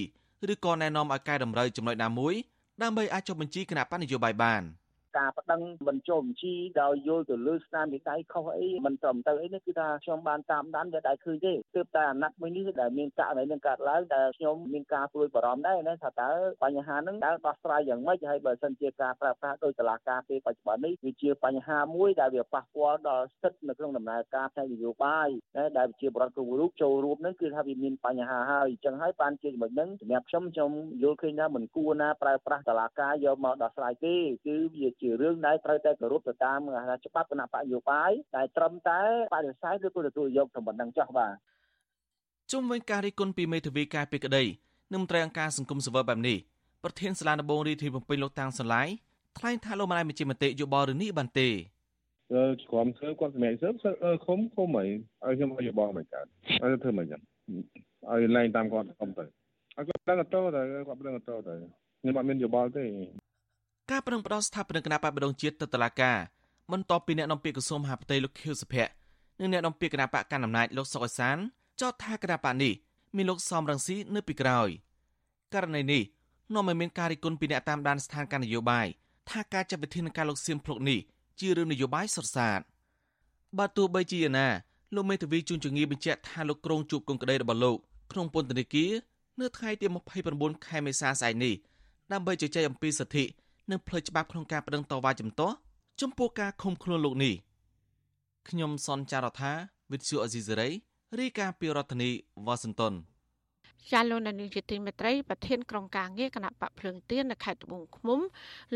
[0.52, 2.34] ឬក៏ណែនាំឲ្យកែតម្រូវចំណុចណាមួយ
[2.82, 4.62] ដើម្បីអាចចុះបញ្ជីគណៈបកនយោបាយបាន។
[5.18, 16.32] ការប្តឹងមិនចូលបញ្ជីដោយយល់ទៅលើស្នាមមេដៃខុសអីមិនត្រឹមត្រូវអីនេះគឺថាខ្ញុំបានតាមដានវាដែរឃើញទេទើបតែអាណត្តិមួយនេះដែលមានករណីនឹងកើតឡើងដែលខ្ញុំមានការព្រួយបារម្ភដែរណាថាតើ
[16.64, 25.28] បញ្ហាហ្នឹងតើដោះស្រាយយ៉ាងម៉េចហើយបើសិនជាការប្រើប្រាស់ដោយតឡាការពេលបច្ចុប្បន្ននេះវាជាបញ្ហាមួយដែលវាប៉ះពាល់ដល់សិទ្ធិនៅក្នុងដំណើរការផ្នែកនយោបាយ
[25.78, 30.72] ដែលជាបរិបទគ្រប់រូបចូលរួមហ្នឹងគឺថាវាមានបញ្ហាហើយអញ្ចឹងហើយបានជាចំណុចហ្នឹងសម្រាប់ខ្ញុំខ្ញុំ
[31.04, 36.60] យល់ឃើញថាមិនគួរណាប្រើប្រាស់តឡាការយកមកដោះស្រាយទេគឺវាជារឿងដែលត្រូវតែគោរពទៅតាម
[37.06, 39.02] ច្បាប់គណៈបកនយោបាយតែត្រឹមតែ
[39.34, 41.34] បដិសេធឬក៏ទទួលយកតែប៉ុណ្ណឹងចោះបាទ
[42.52, 44.44] ជុំវិញការរិះគន់ពីមេធាវីការពីក្តី
[44.94, 46.38] នឹងមន្ត្រីអង្គការសង្គមសវបែបនេះ
[46.84, 48.88] ប្រធានសាលាដំបងរាជធានីភ្នំពេញលោកតាំងសឡាយ
[49.38, 51.50] ថ្លែងថាលោកមិនអាចបញ្ជាមតិយោបល់រឿងនេះបានទេ
[52.34, 56.26] អឺក្រុមធ្វើគាត់សម្រាប់សើអឺឃុំឃុំអីឲ្យខ្ញុំឲ្យយោបល់មិនកើត
[56.64, 57.22] ឲ្យធ្វើមិនចឹង
[58.12, 61.54] ឲ្យឡើងតាមគាត់ខ្ញុំទៅឲ្យគាត់ដឹងទៅតែគាត់ដឹងទៅតែ
[62.02, 62.84] ខ្ញុំអត់មានយោបល់ទេ
[63.92, 66.18] ការប្រឹងផ្ដោតស្ថាបនិកគណៈបកបដងជាតិទៅតុលាការ
[66.72, 68.92] បន្ទាប់ពីអ្នកនាំពាក្យក្រសួងមហាផ្ទៃលោកខៀវសុភ័ក្រ
[69.40, 71.38] និងអ្នកនាំពាក្យគណៈបកកណ្ដាលអំណាចលោកសុកអេសាន
[71.82, 72.74] ចោទថាគណៈបកនេះ
[73.16, 74.70] មានលោកសំរងស៊ីនៅពីក្រោយ
[75.54, 76.04] ករណីនេះ
[76.54, 78.88] នាំឲ្យមានការរិះគន់ពីអ្នកតាមដានស្ថានភាពនយោបាយ
[79.30, 81.00] ថាការចាត់វិធានការលោកសៀមភ្លុកនេះ
[81.40, 82.60] ជារឿងនយោបាយសុទ្ធសាធ
[83.58, 84.48] បើទោះបីជាយ៉ាងណា
[84.96, 87.78] លោកមេធាវីជួនជងីបញ្ជាក់ថាលោកក្រុងជួបគុំក្តីរបស់លោក
[88.12, 88.92] ក្នុងពន្ធនាគារ
[89.40, 89.86] នៅថ្ងៃទី
[90.26, 91.54] 29ខែមេសាស្អែកនេះ
[92.12, 93.26] ដើម្បីជជែកអំពីសិទ្ធិ
[93.72, 95.56] និងផ្លូវច្បាប់ក្នុងការប្តឹងតវ៉ាជំទាស់
[96.02, 97.34] ចំពោះការឃុំខ្លួនលោកនេះ
[98.50, 99.52] ខ្ញុំសនចាររថា
[99.92, 100.70] វិទ្យុអេស៊ីសេរី
[101.20, 102.10] រាយការណ៍ពីរដ្ឋធានី
[102.46, 102.94] វ៉ាស៊ីនតោន
[103.92, 108.20] ចាលោកនានីជាទីមេត្រីប្រធានក្រុមការងារគណៈបកភ្លើងទៀននៅខេត្តត្បូងឃ្មុំ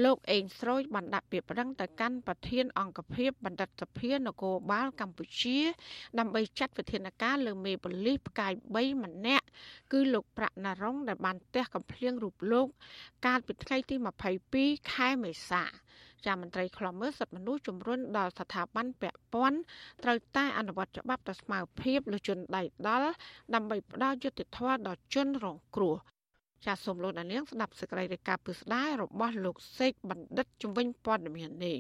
[0.04, 5.60] លោកអេងស្រួយបានដាក់ពាក្យប្តឹងទៅកាន់ប្រធានអង្គភិបបណ្ឌិតសភានគរបាលកម្ពុជា
[6.20, 9.46] ដើម្បីចាត់វិធានការលើមេបលិសផ្កាយ3ម្នាក់
[9.92, 12.68] គឺលោកប្រាក់ណារុងដែលបានទះកំភ្លៀងរូបលោក
[13.26, 13.96] កាលពីថ្ងៃទី
[14.46, 15.64] 22ខែមេសា
[16.26, 19.60] ចាមន្ត្រីខ្លំមើលសិទ្ធិមនុស្សជំរុញដល់ស្ថាប័នពាក់ព័ន្ធ
[20.04, 23.10] ត្រូវតែអនុវត្តច្បាប់ទៅស្មើភាពលើជនដៃដល់
[23.56, 25.96] ដើម្បីផ្ដល់យុត្តិធម៌ដល់ជនរងគ្រោះ
[26.66, 31.78] ចាសសូមលោកដានៀងស្ដាប់សេចក្តីរាយការណ៍ពិស្ដាររបស់លោកសេកបណ្ឌិតជំនាញព័ត៌មាននេះ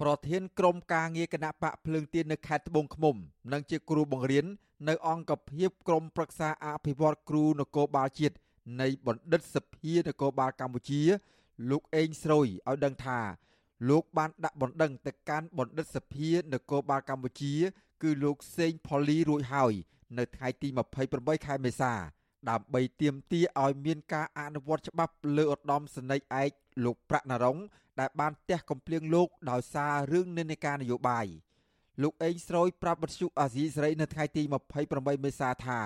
[0.00, 3.16] ប្រធានក្រុមការងារគណៈបកភ្លើងទៀននៅខេត្តត្បូងឃ្មុំ
[3.52, 4.46] និងជាគ្រូបង្រៀន
[4.88, 8.36] នៅអង្គភាពក្រុមប្រឹក្សាអភិវឌ្ឍគ្រូនគរបាលជាតិ
[8.80, 11.02] នៃបណ្ឌិតសភានគរបាលកម្ពុជា
[11.70, 13.18] លោកអេងស្រួយឲ្យដឹងថា
[13.88, 17.54] លោកបានដាក់បណ្ដឹងទៅកាន់បណ្ឌិតសភានគរបាលកម្ពុជា
[18.02, 19.72] គឺលោកសេងផូលីរួចហើយ
[20.18, 20.68] នៅថ្ងៃទី
[21.08, 21.92] 28ខែមេសា
[22.50, 26.50] ដើម្បីទាមទារឲ្យមានការអនុវត្តច្បាប់លើឧត្តមសេនីយ៍ឯក
[26.84, 27.58] លោកប្រាក់ណរង
[28.00, 31.26] ដែលបានទះកំភ្លៀងលោកដោយសាររឿងនិន្នាការនយោបាយ
[32.02, 34.42] លោកអេងស្រួយប្រាប់បទសុអាស៊ីសេរីនៅថ្ងៃទី
[34.84, 35.80] 28មេសាថា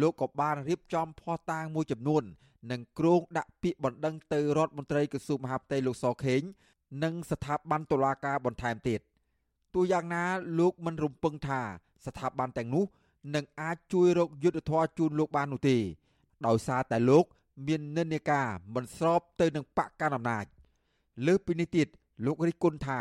[0.00, 2.22] លោកក៏បានរៀបចំភស្តុតាងមួយចំនួន
[2.70, 6.42] និងគ្រោងដាក់ពាក្យបណ្ដឹងទៅរដ្ឋមន្ត្រីក្រសួងមហាផ្ទៃលោកសខេង
[7.02, 9.00] និងស្ថាប័នតុលាការបន្ថែមទៀត
[9.74, 10.24] ទោះយ៉ាងណា
[10.58, 11.60] លោកមិនរំពឹងថា
[12.06, 12.84] ស្ថាប័នទាំងនោះ
[13.34, 15.76] នឹងអាចជួយរកយុទ្ធធរជូនលោកបាននោះទេ
[16.46, 17.24] ដោយសារតែលោក
[17.66, 20.44] មាននិន្នាការមិនស្របទៅនឹងបកកណ្ដាលអំណាច
[21.26, 21.86] លើសពីនេះទៀត
[22.26, 23.00] លោករិះគន់ថា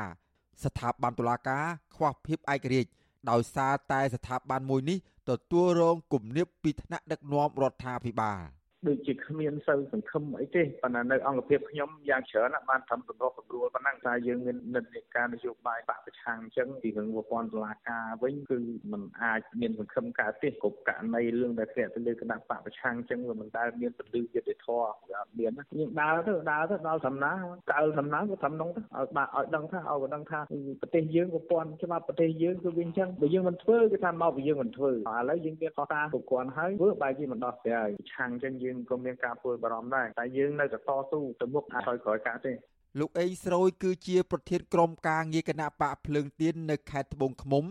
[0.63, 1.65] ស្ថាប័នតុលាការ
[1.95, 2.89] ខ្វះភាពឯករាជ្យ
[3.29, 4.97] ដោយសារតែស្ថាប័នមួយនេះ
[5.29, 8.39] ទទួលរងគំនាបពីថ្នាក់ដឹកនាំរដ្ឋាភិបាល។
[8.85, 18.57] ដូចជាគ្មានសូវសង្ឃឹមអីទេប៉ុន្តែនៅអង្គភាពខ្ញុំយ៉ាងច្រើនបានធ្វើសម្រុះសម្រួលប៉ុណ្ណឹងតែយើងមាននិន្នាការនយោបាយបកប្រឆាំងអញ្ចឹងពីរឿងប្រព័ន្ធតុលាការវិញគឺ
[18.91, 27.31] มันអាចមានសង្ឃឹមកើតទេគ្រប់ករណីរឿងដែលធ្លាក់ទៅលើគណៈបកប្រឆាំងអញ្ចឹងវាមិនដែលមានពលិយុទ្ធធរវាអត់មានយើងដើរទៅដើរទៅដល់សំណា
[27.71, 30.39] កៅសំណាក៏ធ្វើនងទៅឲ្យបាក់ឲ្យដឹងថាឲ្យដឹងថា
[30.81, 34.95] ប្រទេសយើងប្រព័ន្ធច្បាប់ប្រទេសយើងគឺវាអញ្ចឹងបើយើងមិនធ្វើគឺថាមកពីយើងមិនធ្វើឥ
[35.29, 42.53] ឡូវយើងមានខុសតាគ្រប់គ្រាន់ហើយធ្វើបែរជាមិនដោះស្រាយប្រឆាំងអញ្ចឹងយើងក៏មានការព្រួយបារម្ភដែរតែយើងនៅតែតស៊ូទៅមុខអាចឲ្យក្រោយកាត់ទេ
[42.99, 47.65] លោកអេងស្រួយគឺជា ប្រធានក្រុមការងារគណៈបកភ្លើងទៀននៅខេត្តត្បូងឃ្មុំ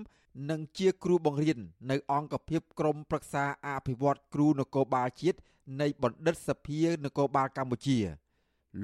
[0.51, 1.59] និងជាគ្រូបង្រៀន
[1.91, 5.39] នៅអង្គភាពក្រមប្រឹក្សាអភិវឌ្ឍគ្រូនគរបាលជាតិ
[5.81, 7.99] នៃបណ្ឌិតសភានគរបាលកម្ពុជា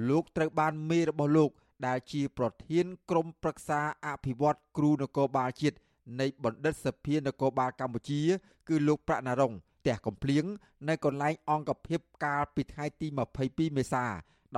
[0.08, 1.50] លោកត្រូវបានមេរបស់លោក
[1.86, 5.76] ដែលជាប្រធានក្រុមប្រឹក្សាអភិវឌ្ឍគ្រូនគរបាលជាតិ
[6.20, 8.20] នៃបណ្ឌិតសភានគរបាលកម្ពុជា
[8.68, 9.52] គឺលោកប្រាក់ណារុង
[9.83, 10.45] ផ្ទះកំភ្លៀង
[10.89, 13.07] នៅកន្លែងអង្គភាពកាលពីថ្ងៃទី
[13.43, 14.05] 22មេសា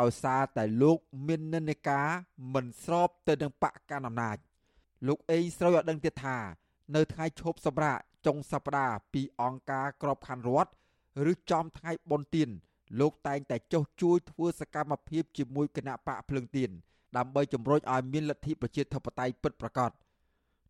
[0.01, 2.09] ដោយសារតែលោកមាននិន្នាការ
[2.55, 4.37] មិនស្របទៅនឹងបកកណ្ដាលអំណាច
[5.07, 6.39] លោកអេងស្រូវឲ្យដឹងទៀតថា
[6.95, 10.71] នៅថ្ងៃឈប់សម្រាកចុងសប្តាហ៍ពីអង្គការក្របខ័ណ្ឌរដ្ឋ
[11.31, 12.49] ឬចំថ្ងៃបុណ្យទាន
[13.01, 16.71] លោកតែងតែចុះជួយធ្វើសកម្មភាពជាមួយគណៈបកភ្លើងទៀន
[17.17, 19.91] ដើម្បីជំរុញឲ្យមានលទ្ធិប្រជាធិបតេយ្យពិតប្រាកដ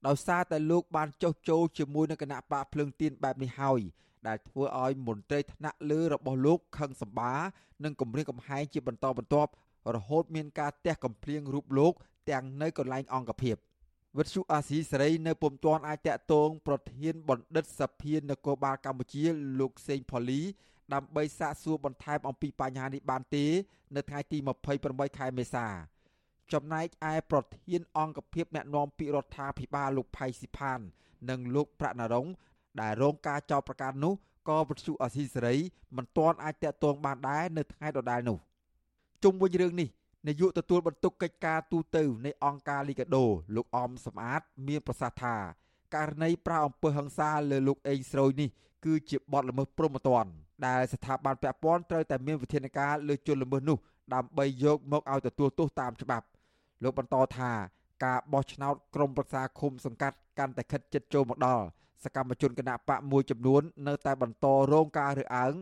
[0.07, 3.81] ដោយសារតែលោកបានចុះចូលជាមួយនឹងគណៈបកភ្លើងទៀនបែបនេះហើយ
[4.27, 7.35] ដែលធ្វើឲ្យមន្ត្រីថ្នាក់លើរបស់លោកខឹងសម្បា
[7.85, 9.51] និងគម្រាមកំហែងជាបន្តបន្ទាប់
[9.95, 11.93] រហូតមានការទះកំភ្លៀងរូបលោក
[12.31, 13.57] ទាំងនៅកន្លែងអង្គភាព
[14.19, 19.25] វិទ្យុអាស៊ីសេរីនៅពុំទាន់អាចតាក់ទងប្រធានបណ្ឌិតសភានគរបាលកម្ពុជា
[19.61, 20.43] លោកសេងផូលី
[20.95, 23.45] ដើម្បីសាកសួរបន្ថែមអំពីបញ្ហានេះបានទេ
[23.97, 24.39] នៅថ្ងៃទី
[24.79, 25.67] 28ខែមេសា
[26.53, 30.81] ចំណែកឯប្រធានអង្គភាពអ្នកណែនាំពាក្យរដ្ឋាភិបាលលោកផៃស៊ីផាន
[31.31, 32.27] និងលោកប្រាក់ណារុង
[32.81, 34.15] ដែលរងការចោទប្រកាន់នោះ
[34.49, 35.55] ក៏វិទ្យុអសីសេរី
[35.97, 38.39] មិនទាន់អាចតាក់ទងបានដែរនៅថ្ងៃដដែលនោះ
[39.23, 39.89] ជុំវិញរឿងនេះ
[40.27, 43.25] នាយកទទួលបន្ទុកកិច្ចការទូតនៃអង្គការលីកាដូ
[43.57, 45.37] លោកអមសំអាត មានប្រសាសន៍ថា
[45.95, 48.49] ករណីប្រាអំពើហិង្សាលើលោកអេងស្រូយនេះ
[48.85, 50.31] គឺជាបទល្មើសព្រហ្មទណ្ឌ
[50.67, 53.79] ដែលស្ថាប័នពាក់ព័ន្ធត្រូវតែមានវិធានការលើជនល្មើសនោះ
[54.15, 56.27] ដើម្បីយកមកឲ្យទទួលទោសតាមច្បាប់
[56.83, 57.51] លោកបន្តថា
[58.05, 61.65] ការបោះឆ្នោតក្រុមប្រឹក្សាឃុំសង្កាត់កាន់តែខិតជិតចូលមកដល់
[62.05, 65.55] សកម្មជនគណៈបកមួយចំនួននៅតែបន្តរងការរើសអើង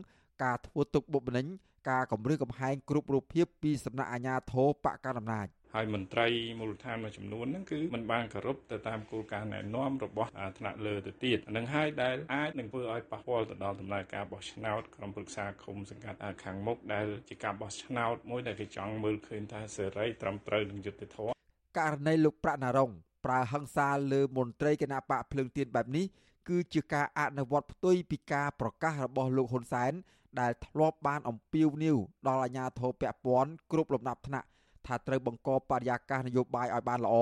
[0.43, 1.45] ការធ្វើទុកបុកម្នេញ
[1.89, 6.27] ការគំរាមកំហែងគ្រប់រូបភាពពីសំណាក់អាជ្ញាធរបកកណ្ដាលអំណាចហើយមន្ត្រី
[6.59, 10.29] មូលដ្ឋានមួយចំនួនហ្នឹងគឺมันបានគោរពទៅតាមគោលការណ៍ណែនាំរបស់
[10.59, 21.33] ថ្នាក់លើទៅទៀតនឹងហើយដែលអាចនឹងធ្វើឲ្យប៉ះពាល់ទៅដល់ដំណើរការបោះឆ្នោតក្រុមប្រឹក្សាឃុំសង្កាត់ខាងមុខដែលជាការបោះឆ្នោតមួយដែលគេចង់មើលឃើញថាសេរីត្រឹមត្រូវនឹងយុត្តិធម៌
[21.79, 22.91] ករណីលោកប្រាក់ណារុង
[23.25, 26.05] ប្រើហិង្សាលើមន្ត្រីគណៈបកភ្លើងទៀនបែបនេះ
[26.49, 29.93] គឺជាការអនុវត្តផ្ទុយពីការប្រកាសរបស់លោកហ៊ុនសែន
[30.39, 34.47] ដែលធ្លាប់បានអំពាវនាវដល់អាជ្ញាធរពាក់ព័ន្ធគ្រប់លំដាប់ថ្នាក់
[34.87, 37.15] ថាត្រូវបង្កបរិយាកាសនយោបាយឲ្យបានល្អ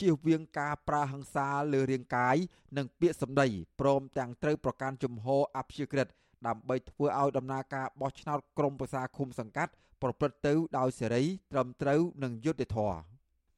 [0.00, 2.36] ជៀសវាងការប្រើហិង្សាលើរាងកាយ
[2.76, 3.46] និងពាក្យសម្ដី
[3.80, 6.08] ព្រមទាំងត្រូវប្រកាន់ជំហរអព្យាក្រឹត
[6.46, 13.11] ដើម្បីធ្វើឲ្យដំណើរការបោះឆ្នោតក្រុមប្រឹក្សាឃុំសង្កាត់ប្រព្រឹត្តទៅដោយសេរីត្រឹមត្រូវនិងយុត្តិធម៌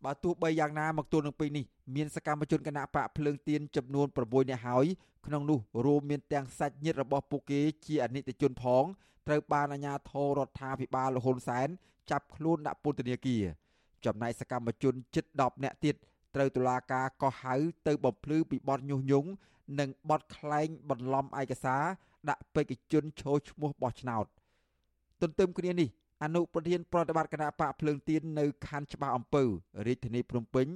[0.05, 4.87] បើទោះបីយ៉ាងណាមកទល់នឹងពេលនេះមានសកម្មជនគណៈបកភ្លើងទៀនចំនួន6នាក់ហើយ
[5.27, 8.85] ក្នុងនោះរួមមានទាំងសាច់ញាតិរបស់ពួកគេជាអនិច្ចជនផង
[9.27, 11.69] ត្រូវបានអាជ្ញាធររដ្ឋាភិបាលលហ៊ុនសែន
[12.11, 13.45] ចាប់ខ្លួនដាក់ពន្ធនាគារ
[14.05, 15.95] ចំណែកសកម្មជនជិត10នាក់ទៀត
[16.35, 17.55] ត្រូវតុលាការកោះហៅ
[17.87, 19.29] ទៅបំភ្លឺពីបទញុះញង់
[19.79, 21.85] និងបទក្លែងបន្លំឯកសារ
[22.29, 24.27] ដាក់បេក្ខជនឈរឈ្មោះបោះឆ្នោត
[25.23, 25.89] ទន្ទឹមគ្នានេះ
[26.25, 29.43] អនុប្រធានប្រតិបត្តិគណៈបកភ្លើងទៀននៅខណ្ឌច្បារអំពៅ
[29.87, 30.67] រាជធានីភ្នំពេញ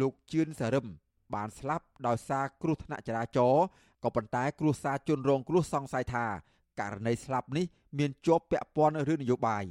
[0.00, 0.86] លោកជឿនសារឹម
[1.34, 3.64] បានស្លាប់ដោយសារគ្រោះថ្នាក់ចរាចរណ៍
[4.04, 6.26] ក៏ប៉ុន្តែគ្រួសារជនរងគ្រោះសង្ស័យថា
[6.80, 7.66] ករណីស្លាប់នេះ
[7.98, 9.64] មានជាប់ពាក់ព័ន្ធរឿងនយោបាយ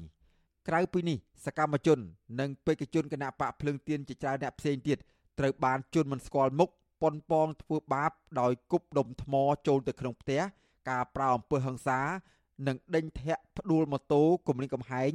[0.68, 2.00] ក្រៅពីនេះសកម្មជន
[2.40, 4.98] និងបេក្ខជនគណៈបកភ្លើងទៀនជាច្រើនអ្នកផ្សេងទៀត
[5.40, 6.70] ត្រូវបានជន់មិនស្គាល់មុខ
[7.02, 8.12] ប៉ុនប៉ងធ្វើបាប
[8.42, 9.34] ដោយគប់ដុំថ្ម
[9.68, 10.42] ចូលទៅក្នុងផ្ទះ
[10.90, 12.00] ការប្រើអំពើហិង្សា
[12.68, 15.12] និងដេញធាក់ផ្ដួលម៉ូតូគំរាមកំហែង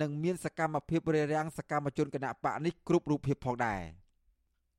[0.00, 3.82] និងមានសកម្មភាពរារាំងសកម្មជនគណៈបកនេះគ្រប់រូបភាពផងដែរ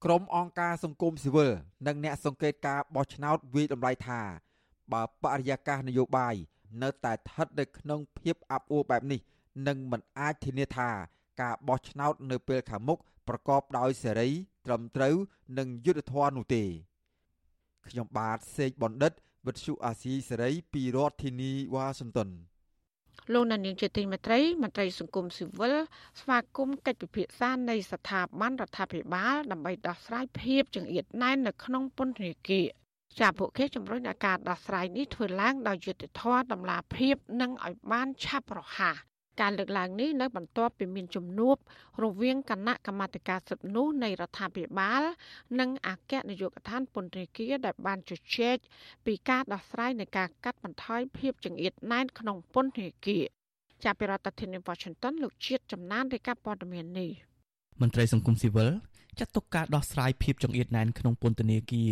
[0.04, 1.52] ក្រុមអង្គការសង្គមស៊ីវិល
[1.88, 4.22] និងអ្នកសង្កេតការបោះឆ្នោតវិយតម្លៃថា
[4.94, 6.36] បើបរិយាកាសនយោបាយ
[6.84, 9.20] នៅតែស្ថិតនៅក្នុងភាពអាប់អួរបែបនេះ
[9.68, 10.90] នឹងមិនអាចធានាថា
[11.42, 12.98] ការបោះឆ្នោតនៅពេលខាងមុខ
[13.28, 14.30] ប្រកបដោយសេរី
[14.66, 15.16] ត្រឹមត្រូវ
[15.58, 16.64] និងយុត្តិធម៌នោះទេ
[17.88, 19.14] ខ្ញុំបាទសេកបណ្ឌិត
[19.48, 22.30] វិទ្យុអាស៊ីសេរីពីរដ្ឋធានីវ៉ាស៊ីនតោន
[23.34, 25.76] លោកនានីជាទីមេត្រីមន្ត្រីសង្គមស៊ីវិល
[26.20, 32.68] ស្វាគមន៍កិច្ចពិភាក្សានៃស្ថាប័នរដ្ឋាភិបាលដើម្បីដោះស្រាយភាពចង្អៀតណែននៅក្នុងពន្ធនាគារ
[33.20, 38.98] ចាពួកគេជំរុញឲ្យការដោះស្រាយនេះធ្វើឡើងដោយយុត្តិធម៌តម្លាភាពនិងឲ្យបានឆាប់រហ័ស
[39.42, 41.56] ការលើកឡើងនេះនៅបន្ទាប់ពីមានជំនួប
[42.04, 45.04] រវាងគណៈកម្មាធិការសិទ្ធិមនុស្សនៃរដ្ឋាភិបាល
[45.60, 48.58] និងអគ្គនាយកដ្ឋានពន្ធនាគារដែលបានជជែក
[49.06, 53.24] ពីការដោះស្រាយនៃការកាត់បន្ថយភាពចង្អៀតណែនក្នុងពន្ធនាគារ
[53.84, 57.12] ចាប់ពីរដ្ឋធានី Washington លោកជាតិចំណានរាយការណ៍ព័ត៌មាននេះ
[57.82, 58.72] មន្ត្រីសង្គមស៊ីវិល
[59.20, 61.92] ចាត់ទុកការដោះស្រាយភាពចង្អៀតណែនក្នុងពន្ធនាគារ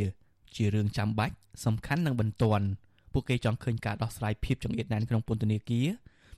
[0.56, 1.34] ជារឿងចាំបាច់
[1.66, 2.66] សំខាន់និងបន្ទាន់
[3.14, 5.88] ពួកគេចង់ឃើញការដោះស្រាយភាពចង្អៀតណែនក្នុងពន្ធនាគារ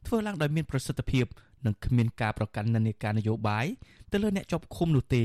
[0.06, 1.26] ធ្វើឡើងដោយមានប្រសិទ្ធភាព
[1.66, 3.66] និងគ្មានការប្រកាន់និន្នាការនយោបាយ
[4.12, 5.24] ទៅលើអ្នកជាប់ឃុំនោះទេ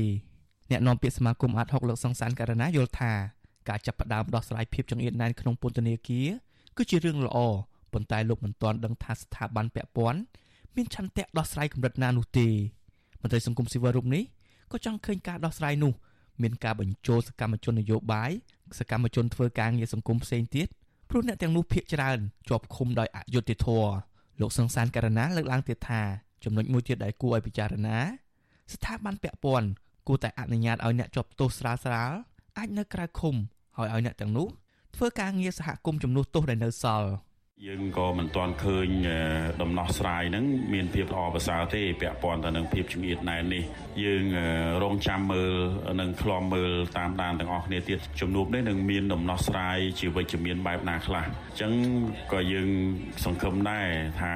[0.71, 3.11] អ្នកនាំពាក្យសមាគមអាត6លោកសង្សានករណីយល់ថា
[3.69, 6.27] ការចាប់ផ្ដើមដោះស្រាយភាពចង្អៀតណែនក្នុងពន្ធនាគារ
[6.77, 7.37] គឺជារឿងល្អ
[7.93, 10.19] ប៉ុន្តែលោកមិនទាន់ដឹងថាស្ថាប័នពាក់ព័ន្ធ
[10.75, 12.47] មានឆន្ទៈដោះស្រាយកម្រិតណានោះទេ
[13.21, 14.23] មន្ត្រីសង្គមស៊ីវិលរូបនេះ
[14.71, 15.93] ក៏ចង់ឃើញការដោះស្រាយនោះ
[16.41, 18.31] មានការបញ្ចូលសកម្មជននយោបាយ
[18.79, 20.67] សកម្មជនធ្វើការងារសង្គមផ្សេងទៀត
[21.09, 22.17] ព្រោះអ្នកទាំងនោះភ័យច្រើន
[22.49, 23.93] ជាប់ឃុំដោយអយុត្តិធម៌
[24.41, 26.01] លោកសង្សានករណាលើកឡើងទៀតថា
[26.43, 27.97] ចំណុចមួយទៀតដែលគួរឲ្យពិចារណា
[28.73, 29.67] ស្ថាប័នពាក់ព័ន្ធ
[30.07, 32.11] គួរតែអនុញ្ញាតឲ្យអ្នកជាប់ទោសស្រាលស្រាល
[32.57, 33.35] អាចនៅក្រៅឃុំ
[33.77, 34.47] ហើយឲ្យអ្នកទាំងនោះ
[34.95, 37.09] ធ្វើការងារសហគមន៍ជំនួសទោសដែលនៅសល់
[37.67, 38.89] យើងក៏មិនទាន់ឃើញ
[39.61, 43.63] ដំណោះស្រាយហ្នឹងមានភាពល្អប្រសើរទេពាក់ព័ន្ធទៅនឹងភាពជំនឿណែននេះ
[44.03, 44.25] យើង
[44.83, 45.53] រងចាំមើល
[46.01, 51.73] និងឃ្លាំមើលតាមដានទាំងអស់គ្នាទៀតជំនួបនេះនឹងមានដំណោះស្រាយជាវិជ្ជមានបែបណាខ្លះអញ្ចឹង
[52.33, 52.69] ក៏យើង
[53.23, 53.87] សង្ឃឹមដែរ
[54.21, 54.33] ថា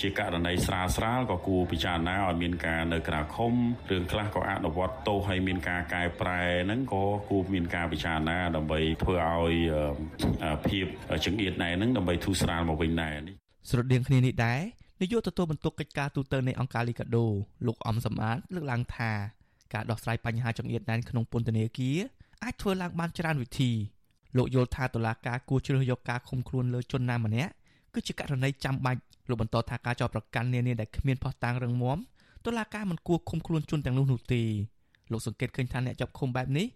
[0.00, 3.52] ជាករណីស្រាលស្រាលក៏គួរពិចារណាឲ្យមានការនៅក្រៅឃុំ
[3.90, 9.54] រឿងខ្លះក៏អនុវត្តទោសឲ្យមានការកែប្រែហ្នឹងក៏គួរមានការពិចារណាដើម្បីធ្វើឲ្យ
[10.68, 10.86] ភាព
[11.24, 13.36] ចង្អៀតណែនហ្នឹងដើម្បីធូរស្រាលមកវិញដែរនេះ
[13.70, 14.60] ស្រដៀងគ្នានេះដែរ
[15.00, 17.26] នាយកទទួលបន្ទុកកិច្ចការទូតនៃអង្គការលីកាដូ
[17.66, 19.12] លោកអំសំអាតលើកឡើងថា
[19.74, 21.98] ការដោះស្រាយបញ្ហាចង្អៀតណែនក្នុងពន្ធនាគារ
[22.44, 23.70] អាចធ្វើឡើងបានច្រើនវិធី
[24.36, 27.52] លោកយល់ថាតុលាការគួរជ្រើសយកការឃុំខ្លួនលើជនណាម្នាក់
[27.94, 31.98] គឺជាករណីចាំបាច់លោកបន្តថាការចោទប្រកាន់នានាដែលគ្មានភស្តុតាងរឹងមាំ
[32.46, 34.42] តុលាការមិនគួរឃុំខ្លួនជនទាំងនោះនោះទេ
[35.12, 36.66] លោកសង្កេតឃើញថាអ្នកចាប់ឃុំបែបនេះ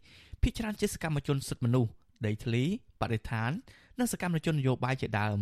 [0.42, 1.90] ភាគច្រើនជាសកម្មជនសិទ្ធិមនុស្ស
[2.26, 2.62] ដីធ្លី
[3.00, 3.50] បរិស្ថាន
[3.98, 5.38] និងសកម្មជននយោបាយជាដើម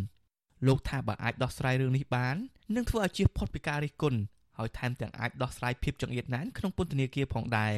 [0.66, 2.36] លោកថាបើអាចដោះស្រាយរឿងនេះបាន
[2.76, 4.20] នឹងធ្វើឲ្យជៀសផុតពីការរិះគន់
[4.58, 7.74] ហើយថែមទាំងអាចដោះស្រាយភាពចង្អៀតណែនក្នុងពន្ធនាគារផងដែរ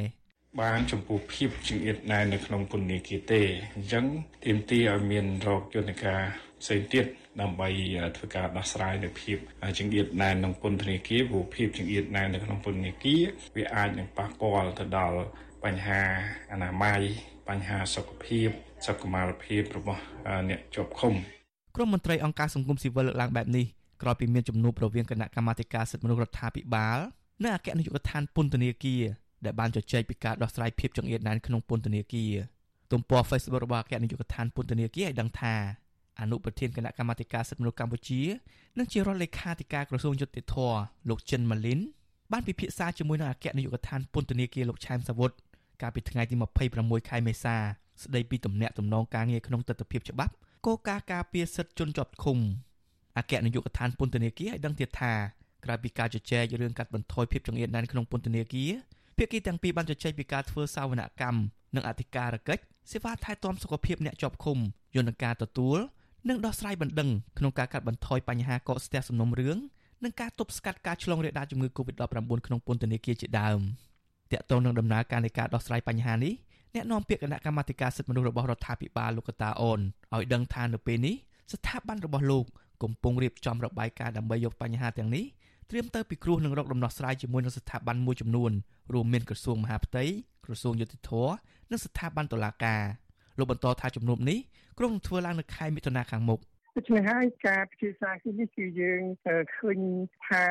[0.60, 3.42] បានចំពោះភាពចង្អៀតណែននៅក្នុងពន្ធនាគារទេ
[3.74, 4.04] អញ្ចឹង
[4.44, 6.20] ទាមទារឲ្យមានរកយន្តការ
[6.62, 7.06] ផ្សេងទៀត
[7.40, 7.68] ដើម្បី
[8.16, 9.38] ធ្វើការដោះស្រាយនៅភាព
[9.78, 13.22] ចង្អៀតណែនក្នុងពន្ធនាគារព្រោះភាពចង្អៀតណែននៅក្នុងពន្ធនាគារ
[13.56, 15.18] វាអាចនឹងប៉ះពាល់ទៅដល់
[15.64, 16.02] បញ្ហា
[16.52, 17.00] អនាម័យ
[17.48, 18.48] បញ្ហាសុខភាព
[18.86, 20.02] សុខុមាលភាពរបស់
[20.48, 21.14] អ្នកជាប់ឃុំ
[21.76, 23.66] ក្រុមមន្ត្រីអង្គការសង្គមស៊ីវិលលើកឡើងបែបនេះ
[24.02, 26.98] ក្រោយពីមានជំនួបរវាងគណៈកម្មាធិការសិទ្ធិមនុស្សរដ្ឋាភិបាល
[27.42, 29.02] និងអគ្គនាយកដ្ឋានពន្ធនាគារ
[29.44, 32.32] ដែលបានជជែកពីការដោះស្រាយភាពចង្អៀតណែនក្នុងពន្ធនាគារ
[32.92, 35.54] ទំព័រ Facebook របស់អគ្គនាយកដ្ឋានពន្ធនាគារឲ្យដឹងថា
[36.20, 38.20] អនុប្រធានគណៈកម្មាធិការសិទ្ធិមនុស្សកម្ពុជា
[38.78, 40.56] និងជារដ្ឋលេខាធិការក្រសួងយុតិធធ
[41.08, 41.80] លោកចិនម៉ាលីន
[42.32, 45.30] បានពិភាក្សាជាមួយនឹងអគ្គនាយកដ្ឋានពន្ធនាគារលោកឆែមសាវុត
[45.82, 46.34] កាលពីថ្ងៃទី
[46.72, 47.56] 26ខែមេសា
[48.02, 50.34] ស្ដីពីទំនាក់ទំនងការងារក្នុងទស្សនវិជ្ជាច្បាប់
[50.66, 52.38] គោលការណ៍ការពារសិទ្ធិជនជាប់ឃុំ
[53.18, 55.12] អគ្គនាយកដ្ឋានពន្ធនាគារឲ្យដឹងទៀតថា
[55.64, 58.70] ក្រៅពីការជជែករឿងកាត់បន្ថយភាពចង្អៀតណែនក្នុងពន្ធនាគារ
[59.16, 61.38] ភាគីទាំងពីរបានជជែកពីការធ្វើសាវនកម្ម
[61.74, 64.58] និងអធិការកិច្ចសេវាថែទាំសុខភាពអ្នកជាប់ឃុំ
[64.96, 65.78] យន្តការទទួល
[66.28, 69.58] និងដោះស្រាយបណ្ដឹងក្នុងការកាត់បន្ថយបញ្ហាកកស្ទះសំណុំរឿង
[70.04, 73.60] និងការទប់ស្កាត់ការឆ្លងរាលដាលជំងឺ Covid-19 ក្នុងពន្ធនាគារជាដើម
[74.32, 76.32] តកតងនឹងដំណើរការនៃការដោះស្រាយបញ្ហានេះ
[76.74, 79.80] អ្នកនាំពាក្យគណៈកម្មាធិការសិទ្ធិមនុស្សរបស់រដ្ឋាភិបាលលោកកតាអូន
[80.14, 81.14] ឲ្យដឹងថានៅពេលនេះ
[81.52, 82.44] ស្ថាប័នរបស់លោក
[82.82, 85.24] កំពុងរៀបចំរបាយការណ៍ដើម្បីយកបញ្ហាទាំងនេះ
[85.70, 88.52] ត្រៀមទៅពិគ្រោះនឹងរកដំណោះស្រាយជាមួយនឹងស្ថាប័នមួយចំនួន
[88.92, 90.04] រួមមានក្រសួងមហាផ្ទៃ
[90.44, 91.10] ក្រសួងយុតិធធ
[91.70, 92.82] និងស្ថាប័នតុលាការ
[93.38, 94.38] លោកបន្តថាជំនុំនេះ
[94.78, 96.40] ក្រុងនឹងធ្វើឡើងនៅខែមិថុនាខាងមុខ
[96.76, 99.02] ដូច្នេះហើយការពិភាក្សាគ្នានេះគឺយើង
[99.56, 99.80] ឃើញ
[100.28, 100.46] ថា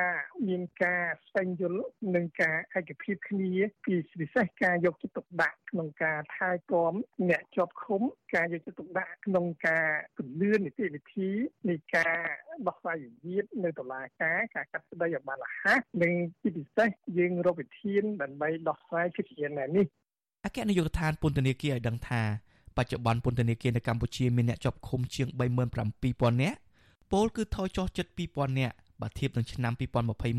[0.48, 1.84] មានការស្វែងយល់
[2.16, 3.52] និងការឯកភាពគ្នា
[3.86, 6.94] ពីពិសេសការយកចិត្តទុកដាក់ក្នុងការថែទាំ
[7.30, 8.02] អ្នកជាប់ឃុំ
[8.36, 11.30] ការយកចិត្តទុកដាក់ក្នុងការពន្លឿននីតិវិធី
[11.70, 12.18] នៃការ
[12.68, 19.86] ដោះស្រាយវិវាទនៅតុលាការការកាត់ក្តីឲ្យបានរហ័សនិងជាពិសេសយើងរកវិធានដើម្បីដោះស្រាយកិច្ចការនេះ
[20.46, 22.24] អគ្គនាយកដ្ឋានពន្ធនាគារឲ្យដឹងថា
[22.78, 25.28] បច្ចុប្បន្នពន្ធនាគារនៅកម្ពុជាមានអ្នកជាប់ឃុំជាង
[25.90, 26.58] 37000នាក់
[27.12, 29.74] ពលគឺថយចុះជិត2000នាក់បើធៀបនឹងឆ្នាំ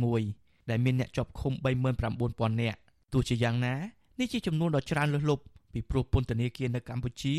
[0.02, 1.52] 2021ដែលមានអ្នកជាប់ឃុំ
[2.06, 2.78] 39000នាក់
[3.12, 3.74] ទោះជាយ៉ាងណា
[4.20, 7.34] នេះជាចំនួនដ៏ច្រើនលើសលប់ពីព្រោះពន្ធនាគារនៅកម្ពុជា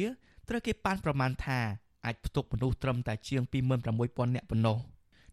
[0.49, 1.59] ត្រូវគេប៉ាន់ប្រមាណថា
[2.05, 4.77] អាចផ្ទុកមនុស្សត្រឹមតែជាង26000នាក់ប៉ុណ្ណោះ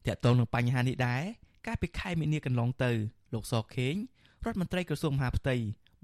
[0.06, 1.22] តាក់ទងនឹងបញ្ហានេះដែរ
[1.66, 2.90] កាលពីខែមីនាកន្លងទៅ
[3.32, 3.94] លោកសខេង
[4.44, 5.56] រដ្ឋមន្ត្រីក្រសួងមហាផ្ទៃ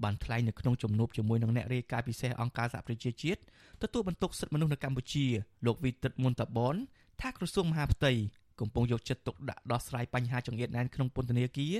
[0.03, 3.39] បានថ្លែងនៅក្នុងជំនួបជាមួយនឹងអ្នករាយការណ៍ពិសេសអង្គការសហប្រជាជាតិ
[3.81, 5.25] ទទួលបន្ទុកសិទ្ធិមនុស្សនៅកម្ពុជា
[5.65, 6.75] លោកវីតិតមុនតាបន
[7.21, 8.11] ថាក្រសួងមហាផ្ទៃ
[8.59, 11.75] កំពុងយកចិត្តទុកដាក់ដោះស្រាយបញ្ហាចង្អៀតណែនក្នុងពន្ធនាគារ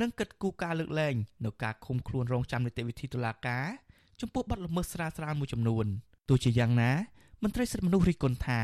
[0.00, 3.66] និងកិត្តគូការលើកលែងនៅការឃុំខ្លួនរងចាំនីតិវិធីតុលាការ
[4.20, 5.86] ចំពោះបទល្មើសស្រាលស្រាលមួយចំនួន
[6.28, 6.92] ទោះជាយ៉ាងណា
[7.42, 8.60] មន្ត្រីសិទ្ធិមនុស្សរិះគន់ថា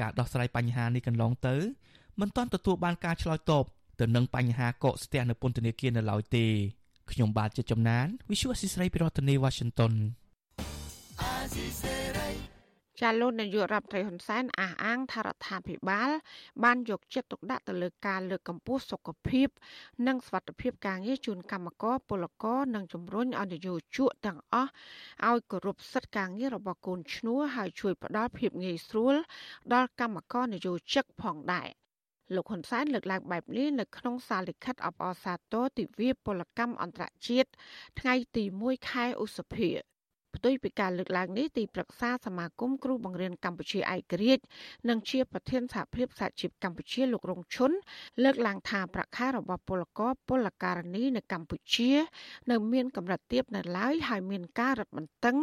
[0.00, 1.56] ការដោះស្រាយបញ្ហានេះកន្លងទៅ
[2.20, 3.64] មិនទាន់ទទួលបានការឆ្លើយតប
[4.00, 6.46] ទៅនឹងបញ្ហាកកស្ទះនៅពន្ធនាគារនៅឡើយទេ
[7.12, 9.92] ខ្ញុំបាទជាចំណាន Visual អសិស្រ័យពីរដ្ឋធានី Washington
[13.00, 16.10] ចាលោកនាយករដ្ឋមន្ត្រីហ៊ុនសែនអះអាងថារដ្ឋាភិបាល
[16.64, 19.48] បានយកចិត្តទុកដាក់ទៅលើការលើកកម្ពស់សុខភាព
[20.06, 24.70] និងសុខភាពការងារជូនកម្មករពលករនិងជំរុញឲ្យនយោជកទាំងអស់
[25.28, 29.14] ឲ្យគោរពសិទ្ធិការងាររបស់កូនឈ្នួលហើយជួយផ្ដល់ភាពងាយស្រួល
[29.72, 31.68] ដល់កម្មករនយោជកផងដែរ
[32.34, 37.50] លោកហ៊ុនសែនលើកឡើងបែបនេះនៅក្នុងសារលិខិតអបអរសាទរទិវាពលកម្មអន្តរជាតិ
[38.00, 39.70] ថ្ងៃទី1ខែឧសភា
[40.36, 44.44] ផ្ទុយពីការលើកឡើងនេះទីប្រឹក្សាសមាគមគ្រូបង្រៀនកម្ពុជាឯករាជ្យ
[44.88, 47.70] និងជាប្រធានសហភាពសហជីពកម្ពុជាលោករងឈុន
[48.22, 51.90] លើកឡើងថាប្រាក់ខែរបស់ពលករពលករនីនៅកម្ពុជា
[52.50, 55.36] នៅមានកម្រិតទាបនៅឡើយហើយមានការរឹតបន្តឹង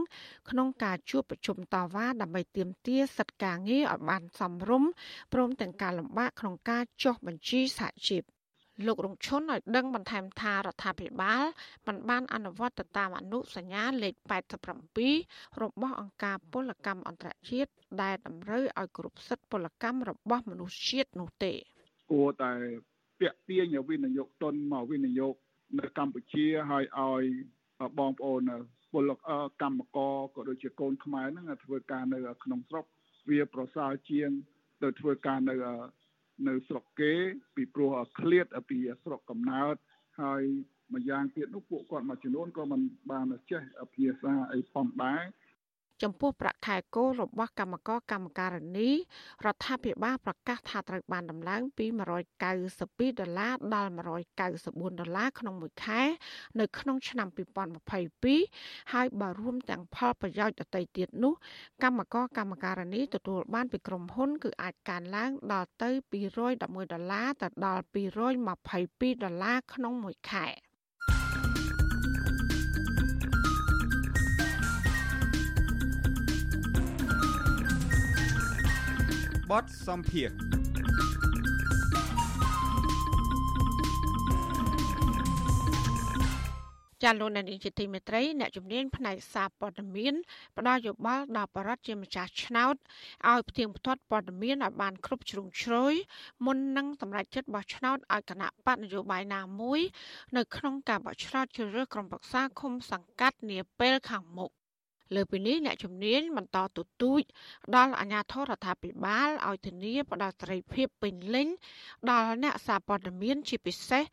[0.49, 4.89] ក្នុងការជួបប្រជុំតវ៉ាដើម្បីទាមទារសិទ្ធិការងារឲ្យបានសមរម្យ
[5.33, 8.34] ព្រមទាំងការលំបាកក្នុងការចុះបញ្ជីសហជីព
[8.86, 11.43] លោករងឈុនឲ្យដឹងបន្ថែមថារដ្ឋាភិបាល
[11.86, 14.13] បានបានអនុវត្តទៅតាមអនុសញ្ញាលេខ
[14.88, 17.71] 87របស់អង្គការពលកម្មអន្តរជាតិ
[18.01, 21.53] ដែលតម្រូវឲ្យគ្រប់សិទ្ធិពលកម្មរបស់មនុស្សជាតិនោះទេ
[22.11, 22.53] គួរតែ
[23.19, 25.36] ពាក់ទាញឲ្យវិនិយោគទុនមកវិនិយោគ
[25.80, 27.23] នៅកម្ពុជាហើយឲ្យ
[27.99, 28.41] បងប្អូន
[28.93, 29.11] ពល
[29.61, 32.86] កម្មករក៏ដូចជាកូនខ្មែរហ្នឹងធ្វើការនៅក្នុងស្រុក
[33.30, 34.30] វាប្រសើរជាង
[34.82, 35.55] ទៅធ្វើការនៅ
[36.47, 37.13] នៅស្រុកគេ
[37.55, 39.75] ពីព្រោះឃ្លាតពីស្រុកកំណើត
[40.21, 40.43] ហើយ
[40.93, 42.81] ម្យ៉ាងទៀតនោះពួកគាត់មួយចំនួនក៏មិន
[43.11, 43.61] បានចេះ
[43.95, 45.21] ភាសាអីផងដែរ
[46.03, 48.89] ចំពោះប្រាក់ខែគោលរបស់កម្មករកម្មការិនី
[49.45, 51.85] រដ្ឋាភិបាលប្រកាសថាត្រូវបានដំឡើងពី
[52.51, 53.91] 192ដុល្លារដល់
[54.45, 56.01] 194ដុល្លារក្នុងមួយខែ
[56.59, 57.27] នៅក្នុងឆ្នាំ
[58.09, 61.33] 2022ហើយបើរួមទាំងផលប្រយោជន៍ដទៃទៀតនោះ
[61.83, 65.89] កម្មករកម្មការិនីទទួលបានពីក្រុមហ៊ុន គឺអាចកើនឡើងដល់ទៅ
[66.21, 66.61] 211
[66.93, 70.47] ដុល្លារទៅដល់222ដុល្លារក្នុងមួយខែ។
[79.51, 80.29] បទសំភារ
[87.03, 90.13] ចាលោកនានីជាទីមេត្រីអ្នកជំនាញផ្នែកសារព័ត៌មាន
[90.57, 92.75] ផ្ដល់យោបល់ដល់បរិវត្តជាម្ចាស់ឆ្នោត
[93.29, 95.93] ឲ្យផ្ទៀងផ្ទាត់ព័ត៌មានឲ្យបានគ្រប់ជ្រុងជ្រោយ
[96.45, 99.81] មុននឹងសម្រេចចិត្តបោះឆ្នោតឲ្យគណៈបកនយោបាយណាមួយ
[100.35, 104.51] នៅក្នុងការបោះឆ្នោតជ្រើសរើសក្រុមប្រឹក្សាឃុំសង្កាត់នាពេលខាងមុខ
[105.13, 107.21] លើពីនេះអ្នកជំនាញបន្តទទូច
[107.75, 111.47] ដល់អាជ្ញាធររដ្ឋាភិបាលឲ្យធានាផ្ដល់សេរីភាពពេញលេញ
[112.11, 114.03] ដល់អ្នកសារព័ត៌មានជាពិសេស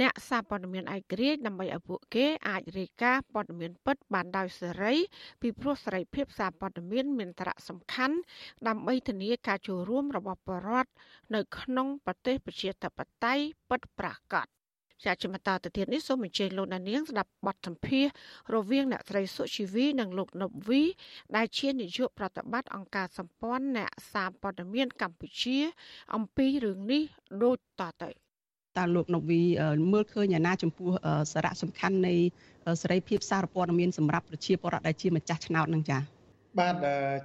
[0.00, 4.94] អ្នកសារព័ត៌មានឯករាជ្យដើម្បីឲ្យពួកគេអាចរាយការណ៍ព័ត៌មានពិតបានដោយសេរី
[5.40, 8.16] ពីព្រោះសេរីភាពសារព័ត៌មានមានសារៈសំខាន់
[8.68, 10.90] ដើម្បីធានាការចូលរួមរបស់ប្រជាពលរដ្ឋ
[11.34, 14.46] នៅក្នុងប្រទេសប្រជាធិបតេយ្យពិតប្រាកដ
[15.02, 18.06] ជាជំតទៅទៀតនេះសូមអញ្ជើញលោកនាងស្ដាប់បទសម្ភាស
[18.54, 20.82] រវាងអ្នកស្រីសុជីវីនិងលោកណប់វី
[21.36, 25.58] ដែលជានាយកប្រតិបត្តិអង្គការសម្ព័ន្ធអ្នកសារព័ត៌មានកម្ពុជា
[26.14, 27.02] អំពីរឿងនេះ
[27.42, 28.10] ដូចតទៅ
[28.78, 29.40] តើលោកណូវី
[29.92, 30.90] មើលឃើញយ៉ាងណាចំពោះ
[31.32, 32.14] សារៈសំខាន់នៃ
[32.82, 36.00] សេរីភាពសារព័ត៌មានសម្រាប់ប្រជាពលរដ្ឋដែលជាម្ចាស់ឆ្នោតនឹងចា៎
[36.58, 36.76] បាទ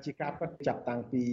[0.05, 1.23] ជាការពិតចាប់តាំងពី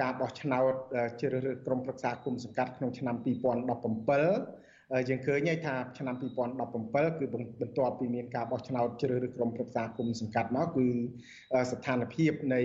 [0.00, 0.74] ការបោះឆ្នោត
[1.20, 4.71] ជ្រើសរើសក្រុមប្រឹក្សាគុំសង្កាត់ក្នុងឆ្នាំ2017
[5.08, 10.86] យើងឃើញហើយថាឆ្នាំ2017គឺបន្ទាប់ពីមានការបោះឆ្នោតជ្រើសរើសក្រុមប្រឹក្សាគុំសង្កាត់មកគឺ
[11.72, 12.60] ស្ថានភាពនៃ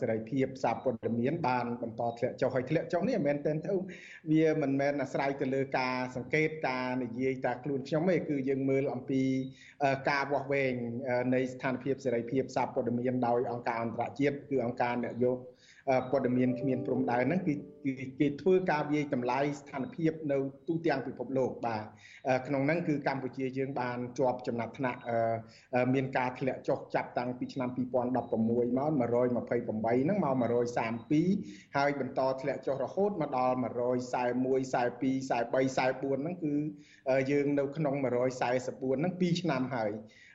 [0.00, 3.74] សេរីភាពសារព័ត៌មានបានបន្តធ្លាក់ចុះហើយធ្លាក់ចុះនេះមិនមែនតែទៅ
[4.30, 9.22] វាមិនមែនអាស្រ័យទៅលើការសង្កេតការនិយាយតាខ្លួនខ្ញុំទេគឺយើងមើលអំពី
[10.10, 10.74] ការវាស់វែង
[11.34, 15.59] នៃស្ថានភាពសេរីភាពសារព័ត៌មានដោយអង្គការអន្តរជាតិគឺអង្គការនយោបាយ
[16.10, 17.54] ព័ត៌មានគ្មានព្រំដែនហ្នឹងគឺ
[18.20, 21.84] គេធ្វើការវាយតម្លៃស្ថានភាពនៅទូទាំងពិភពលោកបាទ
[22.46, 25.00] ក្នុងហ្នឹងគឺកម្ពុជាយើងបានជាប់ចំណាត់ថ្នាក់
[25.94, 30.34] មានការធ្លាក់ចុះចាប់តាំងពីឆ្នាំ2016មក128ហ្នឹងមក
[31.04, 33.64] 132ហើយបន្តធ្លាក់ចុះរហូតមកដល់141
[34.44, 34.50] 42
[35.30, 35.32] 43
[35.78, 36.54] 44ហ្នឹងគឺ
[37.30, 39.92] យើងនៅក្នុង144ហ្នឹង2ឆ្នាំហើយ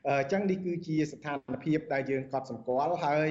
[0.09, 3.31] អញ្ចឹងនេះគឺជាស្ថានភាពដែលយើងកត់សម្គាល់ហើយ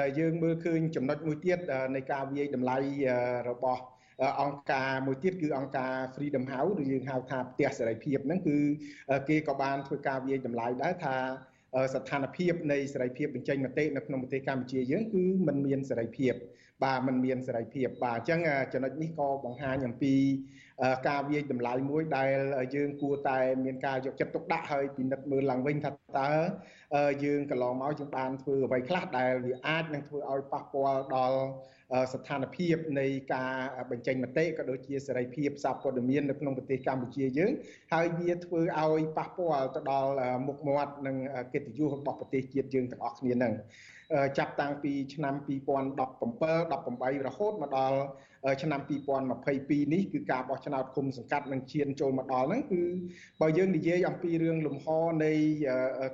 [0.00, 1.58] ដែលយើងមើលឃើញចំណុចមួយទៀត
[1.94, 2.76] នៃការវាយតម្លៃ
[3.50, 3.82] របស់
[4.40, 8.58] អង្គការមួយទៀតគឺអង្គការ Freedom House ឬយើងហៅថាផ្ទះសេរីភាពហ្នឹងគឺ
[9.28, 11.16] គេក៏បានធ្វើការវាយតម្លៃដែរថា
[11.94, 16.34] ស្ថានភាពនៃសេរីភាពបញ្ចេញមតិនៅក្នុងប្រទេសកម្ពុជាយើងគឺมันមានសេរីភាព
[16.84, 18.40] បាទมันមានសេរីភាពបាទអញ្ចឹង
[18.72, 20.14] ចំណុចនេះក៏បង្ហាញអំពី
[21.07, 22.31] ការវាយតម្លៃមួយដែល
[22.75, 26.31] យើងគួរតែមានការយកចិត្តទុកដាក់ហើយពិនិត្យមើលឡើងវិញថាតើ
[27.23, 31.39] យើងកន្លងមកយើងបានធ្វើអ្វីខ្លះដែលវាអាចនឹងធ្វើឲ្យប៉ះពាល់ដល់
[32.13, 33.53] ស្ថានភាពនៃការ
[33.91, 37.51] បញ្ចេញមតិក៏ដូចជាសេរីភាពសារព័ត៌មាននៅក្នុងប្រទេសកម្ពុជាយើង
[37.93, 40.13] ហើយវាធ្វើឲ្យប៉ះពាល់ទៅដល់
[40.47, 41.15] មុខមាត់និង
[41.53, 43.53] កិត្តិយសរបស់ប្រទេសជាតិយើងទាំងអស់គ្នានឹង
[44.37, 45.47] ចាប់តាំងពីឆ្នាំ2017
[47.17, 47.99] 18រហូតមកដល់
[48.61, 48.79] ឆ្នាំ
[49.37, 52.81] 2022នេះគឺការបោះឆ្នោតគុំសង្កាត់នឹងឈានចូលមកដល់ហ្នឹងគឺ
[53.41, 54.87] បើយើងនិយាយអំពីរឿងលំហ
[55.23, 55.31] នៃ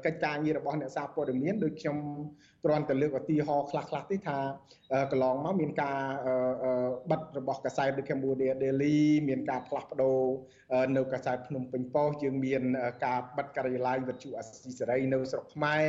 [0.06, 1.98] កិច្ចការងាររបស់អ្នកសារព័ត៌មានដូចខ្ញុំ
[2.64, 4.38] គ្រាន់តែលើកឧទាហរណ៍ខ្លះៗទេថា
[5.12, 6.00] កន្លងមកមានការ
[7.12, 8.98] បិទរបស់កាសែត The Cambodia Daily
[9.30, 10.20] មានការផ្លាស់ប្ដូរ
[10.98, 12.62] នៅកាសែតភ្នំពេញប៉ុស្តិ៍យើងមាន
[13.06, 15.84] ការបិទការិយាល័យវិទ្យុអាស៊ីសេរីនៅស្រុកខ្មែរ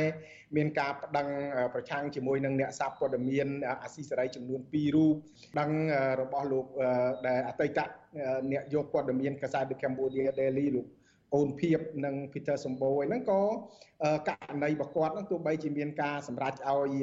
[0.55, 1.27] មានការប្តឹង
[1.73, 3.47] ប្រឆាំងជាមួយនឹងអ្នកសារព័ត៌មាន
[3.83, 5.15] អាស៊ីសេរីចំនួន2រូប
[5.59, 5.69] ដឹង
[6.21, 6.65] របស់លោក
[7.27, 7.79] ដែលអតីត
[8.51, 10.87] អ្នកយកព័ត៌មានកាសែត The Cambodia Daily លោក
[11.35, 13.41] អូនភៀបនិង Peter សម្បូរហ្នឹងក៏
[14.29, 16.93] ករណីរបស់គាត់ហ្នឹងទោះបីជាមានការសម្រេចឲ្យ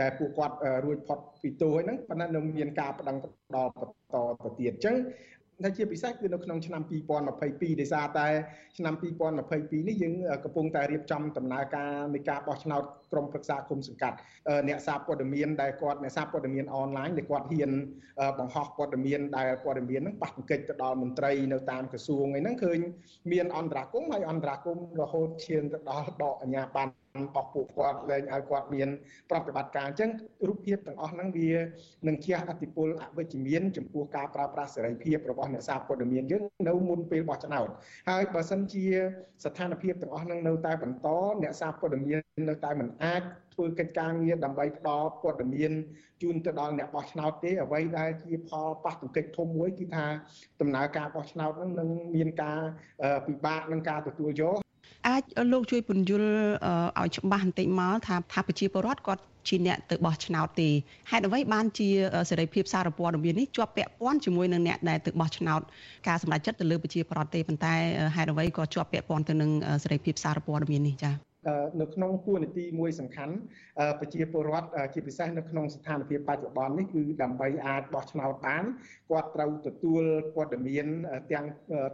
[0.00, 3.16] ដែលពួកគាត់រួចផុតពីទោសហ្នឹងប៉ុន្តែនៅមានការប្តឹង
[3.56, 4.96] ដល់បន្តទៅទៀតអញ្ចឹង
[5.62, 8.26] តែជាពិសេសគឺនៅក្នុងឆ្នាំ2022ដោយសារតែ
[8.78, 8.94] ឆ្នាំ
[9.40, 12.82] 2022នេះយើងកំពុងតែរៀបចំដំណើរការនៃការបោះឆ្នោត
[13.12, 14.16] ក្រុមប្រឹក្សាគុំសង្កាត់
[14.68, 17.70] អ្នកសារព័ត៌មានដែលគាត់អ្នកសារព័ត៌មានអនឡាញដែលគាត់ហ៊ាន
[18.38, 22.78] បង្ហោះព័ត៌មានដែលព័ត៌មានហ្នឹងប៉ះទង្គិចទៅដល់មន្ត្រីនៅតាមក្រសួងអីហ្នឹងឃើញ
[23.32, 28.88] មានអន្តរាគមហើយអន្តរាគមរហូតឈានទៅដល់ដកអាជ្ញាប័ណ្ណ របស់ពួកគាត់លែងឲ្យគាត់មាន
[29.30, 30.10] ប្រតិបត្តិការអញ្ចឹង
[30.48, 31.52] រូបភាពទាំងអស់ហ្នឹងវា
[32.06, 37.68] នឹងជះអតិពលអវិជ្ជមានចំពោះការប្រើប្រាស់សេរីភាពរបស់អ្នកសារព័ត៌មានយើងនៅមុនពេលបោះឆ្នោត
[38.10, 38.86] ហើយបើសិនជា
[39.44, 41.08] ស្ថានភាពទាំងអស់ហ្នឹងនៅតែបន្ត
[41.42, 43.22] អ្នកសារព័ត៌មាននៅតែមិនអាច
[43.54, 45.72] ធ្វើកិច្ចការងារដើម្បីផ្ដល់ព័ត៌មាន
[46.22, 50.06] ជូនទៅដល់អ្នកបោះឆ្នោតទេអ្វីដែលជាផលប៉ះទង្គិចធំមួយគឺថា
[50.60, 52.60] ដំណើរការបោះឆ្នោតហ្នឹងនឹងមានការ
[53.26, 54.63] ពិបាកនឹងការទទួលយក
[55.06, 56.30] អាចលោកជួយពន្យល់
[57.00, 60.68] ឲ្យច្បាស់បន្តិចមកថាថាប្រជាពលរដ្ឋគាត់ជាអ្នកទៅបោះឆ្នោតទេ
[61.10, 61.88] ហេតុអ្វីបានជា
[62.30, 65.60] សេរីភាពសារព័ត៌មាននេះជាប់ពាក់ព័ន្ធជាមួយនឹងអ្នកដែលទៅបោះឆ្នោត
[66.08, 67.74] ការសម្រេចចិត្តទៅលើប្រជាពលរដ្ឋទេប៉ុន្តែ
[68.16, 69.50] ហេតុអ្វីក៏ជាប់ពាក់ព័ន្ធទៅនឹង
[69.82, 71.33] សេរីភាពសារព័ត៌មាននេះចា៎
[71.80, 73.34] នៅក្នុងគួរនីតិមួយសំខាន់
[74.00, 78.64] ប្រជាពលរដ្ឋជាពិសេសនៅក្នុងស្ថានភាពបច្ចុប្បន្ននេះគឺដើម្បីអាចបោះឆ្នោតបាន
[79.10, 80.02] គាត់ត្រូវទទួល
[80.34, 80.86] ព័ត៌មាន
[81.32, 81.46] ទាំង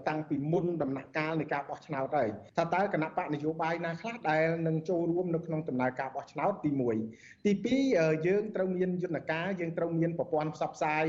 [0.08, 6.70] តាំងពីមុនដំណាក់កាលនៃការបោះឆ្នោតហើយថាតើគណៈបកនយោបាយណាខ្លះដែលនឹងចូលរួមនៅក្នុងដំណើរការបោះឆ្នោតទី
[7.12, 7.52] 1ទី
[7.84, 11.04] 2យើងត្រូវមានយន្តការយើងត្រូវមានប្រព័ន្ធផ្សព្វផ្សាយ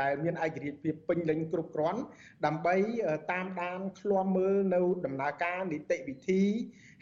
[0.00, 2.00] ដែលមានឯករាជ្យភាពពេញលេញគ្រប់គ្រាន់
[2.46, 2.76] ដើម្បី
[3.32, 6.42] តាមដានឃ្លាំមើលនៅដំណើរការនីតិវិធី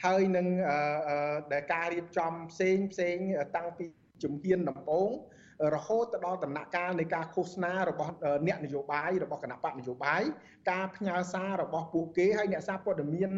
[0.04, 0.46] ហើយនឹង
[1.52, 3.16] ដែលការរៀបចំផ្សេងផ្សេង
[3.56, 3.86] តាំងពី
[4.22, 5.10] ជំហានដំបូង
[5.74, 8.12] រហូតទៅដល់ដំណាក់កាលនៃការឃោសនារបស់
[8.46, 10.22] អ្នកនយោបាយរបស់គណៈបកនយោបាយ
[10.70, 13.30] ការផ្ញើសាររបស់ពួកគេហើយអ្នកសារព័ត៌មាន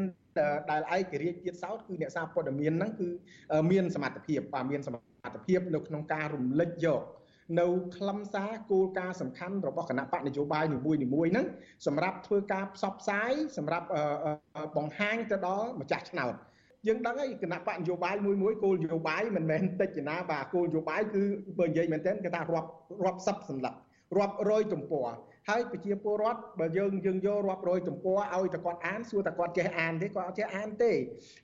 [0.70, 3.09] ដែលឯករាជ្យទៀតសោតគឺអ្នកសារព័ត៌មានហ្នឹងគឺ
[3.70, 7.02] មានសមត្ថភាពបាទមានសមត្ថភាពនៅក្នុងការរំលេចយក
[7.61, 7.66] នៅ
[7.97, 10.99] ខ្លឹមសារគោលការណ៍សំខាន់របស់គណៈបកនយោបាយនីមួយៗ
[11.32, 11.47] ហ្នឹង
[11.86, 13.86] សម្រាប់ធ្វើការផ្សព្វផ្សាយសម្រាប់
[14.76, 16.34] បង្ហាញទៅដល់ម្ចាស់ឆ្នោត
[16.86, 21.22] យើងដឹងហើយគណៈបកនយោបាយមួយមួយគោលនយោបាយមិនមែនតិចណាបាទគោលនយោបាយគឺ
[21.59, 22.68] បើនិយាយមែនទែនគេថារាប់
[23.05, 23.74] រាប់សិបសន្លឹក
[24.18, 25.09] រាប់រយទំព័រ
[25.49, 30.92] ហើយប្រជាពលរដ្ឋបើយើងយើងយករាប់រយទំព័រឲ្យតែគាត់អានសួរតែគាត់ចេះអានទេគាត់អត់ចេះអានទេ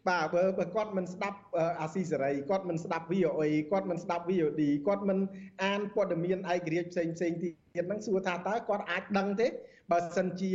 [0.08, 1.38] បាទបើបើគាត់មិនស្ដាប់
[1.80, 5.18] អាស៊ីសេរីគាត់មិនស្ដាប់ VOA គាត់មិនស្ដាប់ VOD គាត់មិន
[5.64, 9.48] អានព័ត៌មានឯករាជ្យផ្សេងផ្សេងទៀតហ្នឹងសួរថាតើគាត់អាចដឹងទេ
[9.90, 10.50] បើសិនជា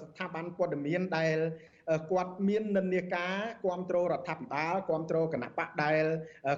[0.00, 1.36] ស្ថាប័នព័ត៌មានដែល
[2.10, 6.04] គាត់មាននិន្នាការគ្រប់គ្រងរដ្ឋាភិបាលគ្រប់គ្រងគណៈបកដែល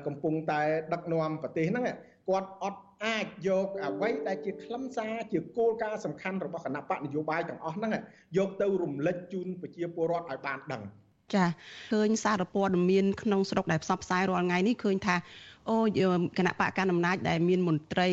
[0.07, 0.61] កំពុងតែ
[0.93, 1.85] ដឹកនាំប្រទេសហ្នឹង
[2.29, 7.93] គាត់អត់ អាចយកអ្វីដែលជាខ្លឹមសារជាគោលការណ៍សំខាន់របស់គណៈបកនយោបាយទាំងអស់ហ្នឹង
[8.37, 10.83] យកទៅរំលេចជូនប្រជាពលរដ្ឋឲ្យបានដឹង
[11.35, 11.45] ចា
[11.93, 15.17] ឃើញសារព័ត៌មានក្នុងស្រុកដែលផ្សព្វផ្សាយរាល់ថ្ងៃនេះឃើញថា
[15.69, 15.77] អូ
[16.39, 18.09] គណៈបកកណ្ដាលអំណាចដែលមានមន្ត្រី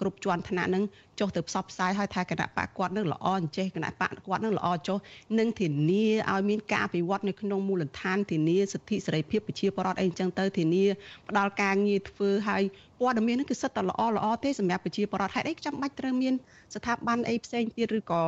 [0.00, 0.84] គ្រប់ជាន់ថ្នាក់ហ្នឹង
[1.20, 4.98] ចុះទៅផ្សព្វផ្សាយឲ្យថាគណៈបកគាត់នឹងល្អអញ្ចេះគណៈបកគាត់នឹងល្អចុះ
[5.38, 10.84] នឹងធានាឲ្យមានការអភិវឌ្ឍនៅក្នុងមូលដ្ឋានធានាសិទ្ធិសេរីភាពប្រជាពលរដ្ឋអីអញ្ចឹងទៅធានា
[11.28, 12.62] ផ្ដល់ការងារធ្វើឲ្យ
[13.00, 16.34] ព័ត៌មានហ្នឹងគឺសិតតែល្អល្អទេសម្រាប់ប្រជាពលរដ្ឋហេតុអីចាំបាច់ត្រូវមាន
[16.74, 18.20] ស្ថាប័នអីផ្សេងទៀតឬក៏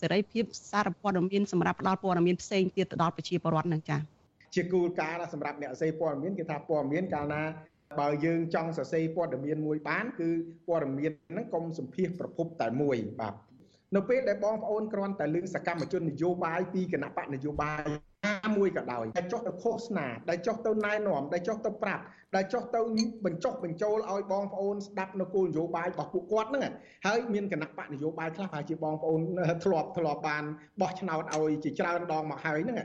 [0.00, 4.19] សេរីភាពសារព័ត៌មានសម្រាប់ផ្ដល់ព័ត៌មានផ្សេងទៀតទៅដល់ប្រជាពលរដ្ឋហ្នឹងចា៎
[4.54, 7.42] ជាគោលការណ៍សម្រាប់អ្នកផ្សេងព័ត៌មានគេថាព័ត៌មានកាលណា
[8.00, 10.28] បើយើងចង់សរសេរព័ត៌មានមួយបានគឺ
[10.68, 13.34] ព័ត៌មានហ្នឹងកុំសម្ភាសប្រភពតែមួយបាទ
[13.96, 17.86] នៅពេលដែលបងប្អូនគ្រាន់តែលើសកម្មជននយោបាយពីគណៈបកនយោបាយ
[18.56, 22.04] មួយក៏ដោយដែលចុះទៅឃោសនាដែលចុះទៅណែនាំដែលចុះទៅប្រាប់
[22.36, 22.80] ដែលចុះទៅ
[23.26, 26.72] បញ្ចុះបញ្ចូលឲ្យបងប្អូនស្ដាប់នៅគោលនយោបាយរបស់ពួកគាត់ហ្នឹង
[27.06, 29.20] ហើយមានគណៈបកនយោបាយខ្លះប្រហែលជាបងប្អូន
[29.64, 30.44] ធ្លាប់ធ្លាប់បាន
[30.80, 32.78] បោះឆ្នោតឲ្យជាច្រើនដងមកហើយហ្នឹង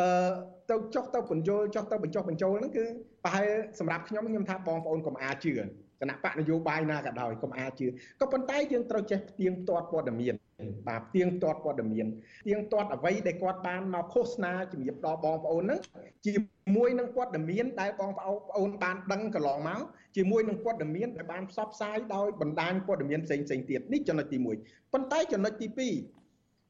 [0.00, 0.30] អឺ
[0.70, 2.84] ទៅចុះទៅបញ្យលចុះទៅបញ្ចុះបញ្ចូលហ្នឹងគឺ
[3.24, 3.48] ប្រហែល
[3.78, 5.52] សម្រាប់ខ្ញុំខ្ញុំថាបងប្អូនកុំអាចជឿ
[6.00, 7.86] គណៈបកនយោបាយណាក៏ដោយកុំអាចជឿ
[8.20, 10.34] ក៏ប៉ុន្តែយើងត្រូវចេះផ្ទៀងផ្ទាត់ព័ត៌មាន
[10.88, 12.06] បាទផ្ទៀងផ្ទាត់ព័ត៌មាន
[12.42, 15.80] ផ្ទៀងផ្ទាត់អ្វីដែលគាត់បានមកឃោសនាជំរាបដល់បងប្អូនហ្នឹង
[16.26, 16.32] ជា
[16.76, 19.80] មួយនឹងព័ត៌មានដែលបងប្អូនបានដឹងកន្លងមក
[20.16, 26.21] ជាមួយនឹងព័ត៌មានដែលបានផ្សព្វផ្សាយដោយបណ្ដាញព័ត៌មានផ្សេងផ្សេងទៀតនេះចំណុចទី1ប៉ុន្តែចំណុចទី2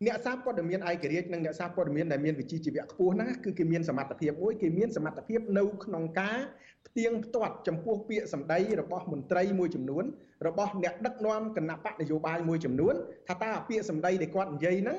[0.06, 6.38] អ្នកសារព័ត៌មានឯករាជ្យនិងអ្នកសារព័ត៌មានដែលមានវិជ្ជាជីវៈខ្ពស់ហ្នឹងគឺគេមានសមត្ថភាពមួយគេមានសមត្ថភាពនៅក្នុងការ
[6.86, 10.04] ផ្ទៀងផ្ទាត់ចំពោះពាក្យសម្ដីរបស់មន្ត្រីមួយចំនួន
[10.46, 12.94] របស់អ្នកដឹកនាំគណៈបកនយោបាយមួយចំនួន
[13.28, 14.98] ថាតើពាក្យសម្ដីដែលគាត់និយាយហ្នឹង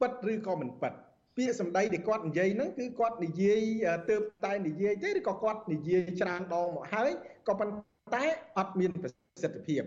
[0.00, 0.92] ពិតឬក៏មិនពិត
[1.36, 3.62] ពាក្យសម្ដីដែលគាត់និយាយហ្នឹងគឺគាត់និយាយ
[4.10, 7.10] ទើបតែនិយាយទេឬក៏គាត់និយាយច្រើនដងមកហើយ
[7.48, 8.24] ក៏ប៉ុន្តែ
[8.58, 9.10] អត់មានប្រ
[9.42, 9.82] សិទ្ធភាព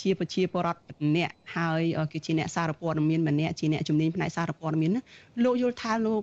[0.00, 1.82] ជាប្រជាពលរដ្ឋម្នាក់ហើយ
[2.12, 4.90] គឺជាអ្នកសារព័ត៌មានម្នាក់ជាអ្នកជំនាញផ្នែកសារព័ត៌មាន
[5.44, 6.22] លោកយល់ថាលោក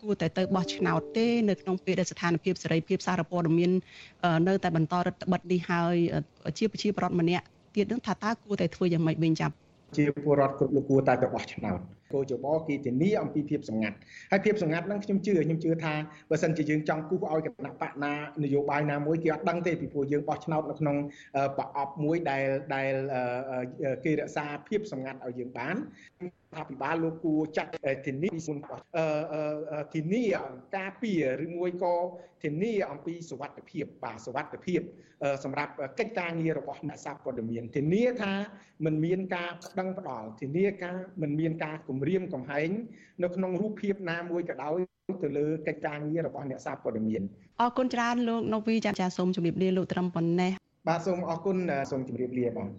[0.00, 3.70] គួរតែទៅបោះឆ្នោតទេនៅក្នុងពេលដែលស្ថានភាពសេរីភាពសារព័ត៌មាន
[4.48, 5.94] នៅតែបន្តរដ្ឋបិទនេះហើយ
[6.58, 9.54] ជាប្រជាពលរដ្ឋម្នាក់ទៀតនឹងថាតើគួរតែធ្វើយ៉ាងម៉េចវិញចាប់
[9.96, 11.78] ជាពលរដ្ឋគ្រប់លោកគួរតែទៅបោះឆ្នោត
[12.14, 13.96] គោចបគឺធានាអំពីភាពសម្ងាត់
[14.32, 15.94] ហើយភាពសម្ងាត់ហ្នឹងខ្ញុំជឿខ្ញុំជឿថា
[16.30, 18.12] បើសិនជាយើងចង់គូសឲ្យគណៈបកណា
[18.44, 20.96] នយោបាយណាមួយគេអត់ដឹងទេពីព្រោះយើងបោះឆ្នោតនៅក្នុង
[21.58, 22.44] ប្រអប់មួយដែល
[22.74, 22.92] ដែល
[24.04, 25.76] គេរក្សាភាពសម្ងាត់ឲ្យយើងបាន
[26.54, 27.70] ថាពិបាលលោកគួរចាត់
[28.06, 28.82] ធានាពីមុនរបស់
[29.94, 30.24] ធានា
[30.76, 31.12] ការពី
[31.44, 31.94] ឬមួយក៏
[32.44, 34.80] ធានាអំពីសុវត្ថិភាពបាទសុវត្ថិភាព
[35.44, 38.32] សម្រាប់កិច្ចការងាររបស់អ្នកសាព័ត៌មានធានាថា
[38.84, 42.68] មិនមានការប្តឹងផ្តល់ធានាការមិនមានការគំរាមកំហែង
[43.22, 44.78] នៅក្នុងរូបភាពណាមួយក៏ដោយ
[45.22, 47.22] ទៅលើកិច្ចការងាររបស់អ្នកសារព័ត៌មាន
[47.60, 50.52] អរគុណច្រើនលោកណូវីចាចាសូមជម្រាបលាលោកត្រឹមប៉ុណ្ណេះ
[50.88, 51.56] បាទសូមអរគុណ
[51.90, 52.70] សូមជម្រាបលាបាទ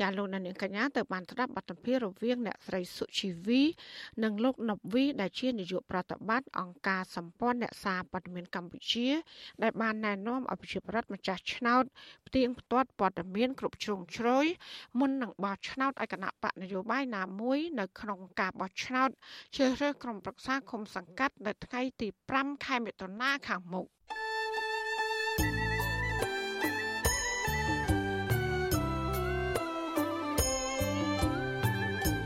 [0.00, 3.62] ចាលោកនាងកញ្ញាទៅបានស្ដាប់បទសម្ភាសន៍រវាងអ្នកស្រីសុជីវី
[4.24, 9.08] និងលោកណប់វីដែលជានាយកប្រតិបត្តិអង្គការសម្ព័ន្ធអ្នកសារព័ត៌មានកម្ពុជា
[9.62, 11.84] ដែលបានណែនាំឲ្យប្រជាប្រដ្ឋម្ចាស់ឆ្នោត
[12.26, 14.46] ផ្ទៀងផ្ទាត់ព័ត៌មានគ្រប់ជ្រុងជ្រោយ
[14.98, 19.10] មុននឹងបោះឆ្នោតឲ្យគណៈបកនយោបាយណាមួយនៅក្នុងការបោះឆ្នោត
[19.56, 23.86] ជ្រើសរើសក្រុមប្រឹក្សាគុំសង្កាត់នៅថ្ងៃទី5ខែមិថុនាខាងមុខ